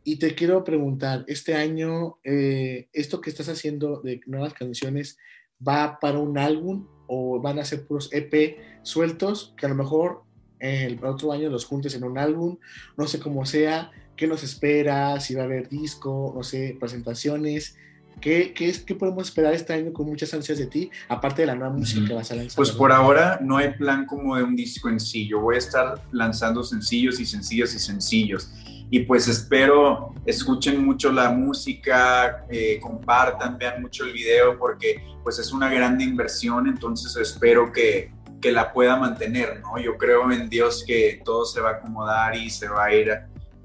y 0.05 0.15
te 0.15 0.35
quiero 0.35 0.63
preguntar, 0.63 1.25
este 1.27 1.53
año, 1.53 2.17
eh, 2.23 2.87
esto 2.93 3.19
que 3.19 3.29
estás 3.29 3.49
haciendo 3.49 3.99
de 3.99 4.21
nuevas 4.25 4.53
canciones, 4.53 5.17
¿va 5.65 5.99
para 5.99 6.17
un 6.19 6.37
álbum 6.37 6.87
o 7.07 7.41
van 7.41 7.59
a 7.59 7.65
ser 7.65 7.85
puros 7.85 8.09
EP 8.13 8.57
sueltos 8.83 9.53
que 9.57 9.65
a 9.65 9.69
lo 9.69 9.75
mejor 9.75 10.23
el 10.59 11.03
otro 11.03 11.33
año 11.33 11.49
los 11.49 11.65
juntes 11.65 11.93
en 11.93 12.05
un 12.05 12.17
álbum? 12.17 12.57
No 12.97 13.05
sé 13.05 13.19
cómo 13.19 13.45
sea, 13.45 13.91
¿qué 14.15 14.27
nos 14.27 14.43
espera? 14.43 15.19
Si 15.19 15.35
va 15.35 15.41
a 15.41 15.45
haber 15.45 15.67
disco, 15.67 16.31
no 16.33 16.41
sé, 16.41 16.77
presentaciones. 16.79 17.75
¿Qué, 18.21 18.54
qué, 18.54 18.69
es, 18.69 18.80
¿Qué 18.80 18.95
podemos 18.95 19.28
esperar 19.28 19.54
este 19.54 19.73
año 19.73 19.93
con 19.93 20.08
muchas 20.08 20.34
ansias 20.34 20.58
de 20.58 20.67
ti, 20.67 20.89
aparte 21.08 21.43
de 21.43 21.47
la 21.47 21.56
nueva 21.56 21.73
música 21.73 22.08
que 22.08 22.13
vas 22.13 22.32
a 22.32 22.36
lanzar? 22.36 22.56
Pues 22.56 22.71
por 22.71 22.91
ahora 22.91 23.39
no 23.41 23.58
hay 23.58 23.73
plan 23.73 24.06
como 24.06 24.36
de 24.36 24.43
un 24.43 24.56
disco 24.56 24.89
en 24.89 24.99
sí. 24.99 25.28
Yo 25.28 25.41
voy 25.41 25.56
a 25.56 25.60
estar 25.60 26.01
lanzando 26.12 26.63
sencillos 26.63 27.19
y 27.19 27.25
sencillos 27.25 27.73
y 27.75 27.80
sencillos. 27.80 28.51
Y 28.89 28.99
pues 28.99 29.28
espero 29.28 30.13
escuchen 30.25 30.84
mucho 30.84 31.12
la 31.12 31.30
música, 31.30 32.45
eh, 32.49 32.80
compartan, 32.82 33.58
vean 33.58 33.82
mucho 33.82 34.06
el 34.06 34.13
video 34.13 34.58
porque 34.58 35.04
pues 35.23 35.39
es 35.39 35.51
una 35.51 35.69
grande 35.69 36.04
inversión, 36.04 36.67
entonces 36.67 37.15
espero 37.15 37.71
que, 37.71 38.12
que 38.41 38.51
la 38.51 38.71
pueda 38.73 38.95
mantener, 38.95 39.62
¿no? 39.62 39.80
Yo 39.80 39.97
creo 39.97 40.32
en 40.32 40.49
Dios 40.49 40.84
que 40.86 41.21
todo 41.23 41.45
se 41.45 41.62
va 41.62 41.71
a 41.71 41.73
acomodar 41.73 42.36
y 42.36 42.49
se 42.49 42.67
va 42.67 42.86
a 42.86 42.93
ir, 42.93 43.12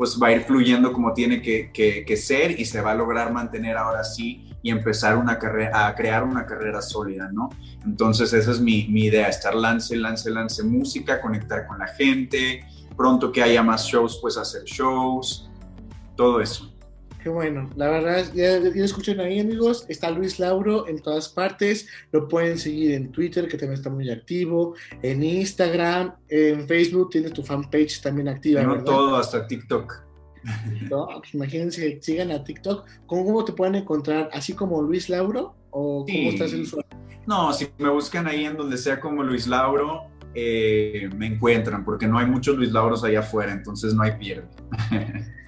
pues 0.01 0.19
va 0.19 0.29
a 0.29 0.33
ir 0.33 0.45
fluyendo 0.45 0.95
como 0.95 1.13
tiene 1.13 1.43
que, 1.43 1.71
que, 1.75 2.17
ser 2.17 2.59
y 2.59 2.65
se 2.65 2.81
va 2.81 2.93
a 2.93 2.95
lograr 2.95 3.35
mantener 3.35 3.77
ahora 3.77 4.03
sí 4.03 4.49
y 4.63 4.71
empezar 4.71 5.19
una 5.19 5.39
carrera, 5.39 5.87
a 5.87 5.95
crear 5.95 6.25
una 6.25 6.47
carrera 6.47 6.81
sólida, 6.81 7.29
¿no? 7.31 7.51
Entonces 7.85 8.33
esa 8.33 8.51
es 8.51 8.63
mi, 8.63 8.89
mi 8.89 9.05
idea, 9.05 9.29
estar 9.29 9.55
lance, 9.55 9.95
lance, 9.95 10.31
lance 10.31 10.63
música, 10.63 11.21
conectar 11.21 11.67
con 11.67 11.81
la 11.81 11.87
gente, 11.87 12.65
pronto 12.97 13.31
que 13.31 13.43
haya 13.43 13.63
más 13.63 13.85
shows, 13.89 14.19
pues 14.23 14.39
hacer 14.39 14.65
shows, 14.65 15.51
todo 16.17 16.41
eso. 16.41 16.73
Qué 17.23 17.29
bueno, 17.29 17.69
la 17.77 17.89
verdad, 17.91 18.25
ya, 18.35 18.59
ya 18.59 18.85
escuchan 18.85 19.21
ahí 19.21 19.41
amigos, 19.41 19.85
está 19.89 20.11
Luis 20.11 20.39
Lauro 20.39 20.89
en 20.89 21.01
todas 21.03 21.29
partes, 21.29 21.87
lo 22.13 22.29
pueden 22.29 22.57
seguir 22.59 22.93
en 22.93 23.13
Twitter, 23.13 23.47
que 23.47 23.59
también 23.59 23.75
está 23.75 23.91
muy 23.91 24.11
activo, 24.11 24.75
en 25.03 25.23
Instagram, 25.23 26.15
en 26.29 26.67
Facebook, 26.67 27.11
tienes 27.11 27.33
tu 27.35 27.43
fanpage 27.43 28.01
también 28.01 28.29
activa, 28.29 28.63
¿verdad? 28.65 28.85
todo, 28.85 29.17
hasta 29.17 29.47
TikTok. 29.47 30.03
No, 30.91 31.07
pues 31.19 31.35
imagínense, 31.35 31.99
sigan 32.01 32.31
a 32.31 32.43
TikTok, 32.43 32.87
¿cómo, 33.07 33.27
cómo 33.27 33.45
te 33.45 33.53
pueden 33.53 33.75
encontrar? 33.75 34.31
¿Así 34.33 34.55
como 34.55 34.81
Luis 34.81 35.11
Lauro? 35.11 35.55
¿O 35.71 36.07
Sí. 36.09 36.17
cómo 36.17 36.31
estás 36.31 36.53
en 36.55 36.63
usuario? 36.63 36.89
No, 37.27 37.53
si 37.53 37.69
me 37.79 37.91
buscan 37.91 38.27
ahí 38.27 38.47
en 38.47 38.57
donde 38.57 38.79
sea 38.79 38.99
como 38.99 39.23
Luis 39.23 39.47
Lauro, 39.47 40.05
eh, 40.35 41.11
me 41.15 41.27
encuentran, 41.27 41.85
porque 41.85 42.07
no 42.07 42.19
hay 42.19 42.25
muchos 42.27 42.57
Luis 42.57 42.73
Lauros 42.73 43.05
allá 43.05 43.21
afuera, 43.21 43.53
entonces 43.53 43.93
no 43.95 44.03
hay 44.03 44.13
pierde. 44.13 44.49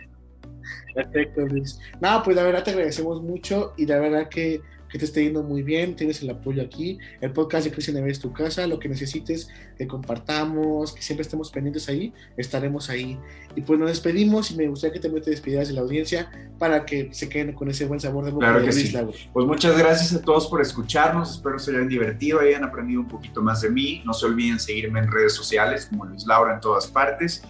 Perfecto, 0.94 1.42
Luis. 1.46 1.81
No, 2.00 2.22
pues 2.22 2.37
la 2.37 2.42
verdad 2.44 2.64
te 2.64 2.70
agradecemos 2.70 3.22
mucho 3.22 3.72
y 3.76 3.87
la 3.87 3.98
verdad 3.98 4.28
que, 4.28 4.61
que 4.92 4.98
te 4.98 5.07
esté 5.07 5.24
yendo 5.24 5.42
muy 5.42 5.62
bien, 5.62 5.96
tienes 5.96 6.20
el 6.22 6.28
apoyo 6.28 6.62
aquí. 6.62 6.98
El 7.22 7.33
podcast 7.33 7.64
de 7.64 7.72
Cristian 7.72 8.07
es 8.07 8.20
tu 8.20 8.31
casa, 8.31 8.66
lo 8.66 8.78
que 8.78 8.90
necesites, 8.90 9.48
que 9.78 9.87
compartamos, 9.87 10.92
que 10.92 11.00
siempre 11.00 11.22
estemos 11.22 11.50
pendientes 11.50 11.88
ahí, 11.88 12.12
estaremos 12.37 12.90
ahí. 12.90 13.18
Y 13.57 13.62
pues 13.62 13.81
nos 13.81 13.88
despedimos 13.88 14.50
y 14.50 14.57
me 14.57 14.68
gustaría 14.68 14.92
que 14.92 15.00
también 15.00 15.24
te 15.24 15.31
despidieras 15.31 15.68
de 15.68 15.74
la 15.74 15.81
audiencia 15.81 16.31
para 16.59 16.85
que 16.85 17.09
se 17.14 17.31
queden 17.31 17.55
con 17.55 17.70
ese 17.70 17.87
buen 17.87 18.00
sabor 18.00 18.26
de 18.26 18.33
boca 18.33 18.48
Claro 18.48 18.61
de 18.61 18.68
que 18.68 18.74
Luis 18.74 18.90
sí. 18.90 19.28
Pues 19.33 19.46
muchas 19.46 19.78
gracias 19.78 20.12
a 20.12 20.20
todos 20.20 20.46
por 20.48 20.61
escucharnos, 20.61 21.37
espero 21.37 21.59
se 21.59 21.70
hayan 21.70 21.88
divertido, 21.88 22.40
hayan 22.40 22.64
aprendido 22.64 23.00
un 23.00 23.09
poquito 23.09 23.40
más 23.40 23.62
de 23.62 23.70
mí. 23.70 24.02
No 24.05 24.12
se 24.12 24.26
olviden 24.26 24.61
seguirme 24.61 25.00
en 25.00 25.11
redes 25.11 25.33
sociales 25.33 25.87
como 25.87 26.05
Luis 26.05 26.26
Laura 26.26 26.55
en 26.55 26.61
todas 26.61 26.87
partes 26.87 27.42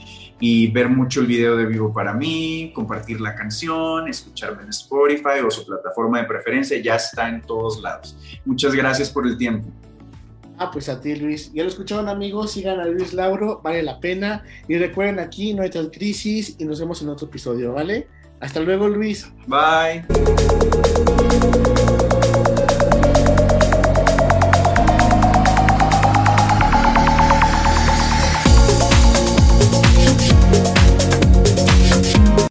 y 0.44 0.66
ver 0.72 0.88
mucho 0.88 1.20
el 1.20 1.28
video 1.28 1.57
de 1.57 1.66
Vivo 1.66 1.92
para 1.92 2.12
mí, 2.12 2.72
compartir 2.74 3.20
la 3.20 3.33
canción, 3.37 4.09
escucharme 4.09 4.64
en 4.64 4.70
Spotify 4.70 5.38
o 5.46 5.48
su 5.52 5.64
plataforma 5.64 6.18
de 6.18 6.24
preferencia, 6.24 6.76
ya 6.83 6.96
está 6.96 7.28
en 7.35 7.42
todos 7.42 7.81
lados. 7.81 8.16
Muchas 8.45 8.75
gracias 8.75 9.11
por 9.11 9.27
el 9.27 9.37
tiempo. 9.37 9.68
Ah, 10.59 10.71
pues 10.71 10.88
a 10.88 11.01
ti, 11.01 11.16
Luis. 11.16 11.53
Ya 11.53 11.64
lo 11.64 11.68
escucharon, 11.68 12.09
amigos. 12.09 12.53
Sigan 12.53 12.79
a 12.79 12.87
Luis 12.87 13.12
Lauro, 13.12 13.61
vale 13.64 13.83
la 13.83 13.99
pena. 13.99 14.45
Y 14.68 14.79
recuerden 14.79 15.18
aquí, 15.18 15.55
no 15.55 15.62
hay 15.62 15.71
tal 15.71 15.90
crisis. 15.90 16.55
Y 16.59 16.64
nos 16.64 16.79
vemos 16.79 17.03
en 17.03 17.09
otro 17.09 17.27
episodio, 17.27 17.73
¿vale? 17.73 18.07
Hasta 18.40 18.61
luego, 18.61 18.88
Luis. 18.88 19.33
Bye. 19.47 20.05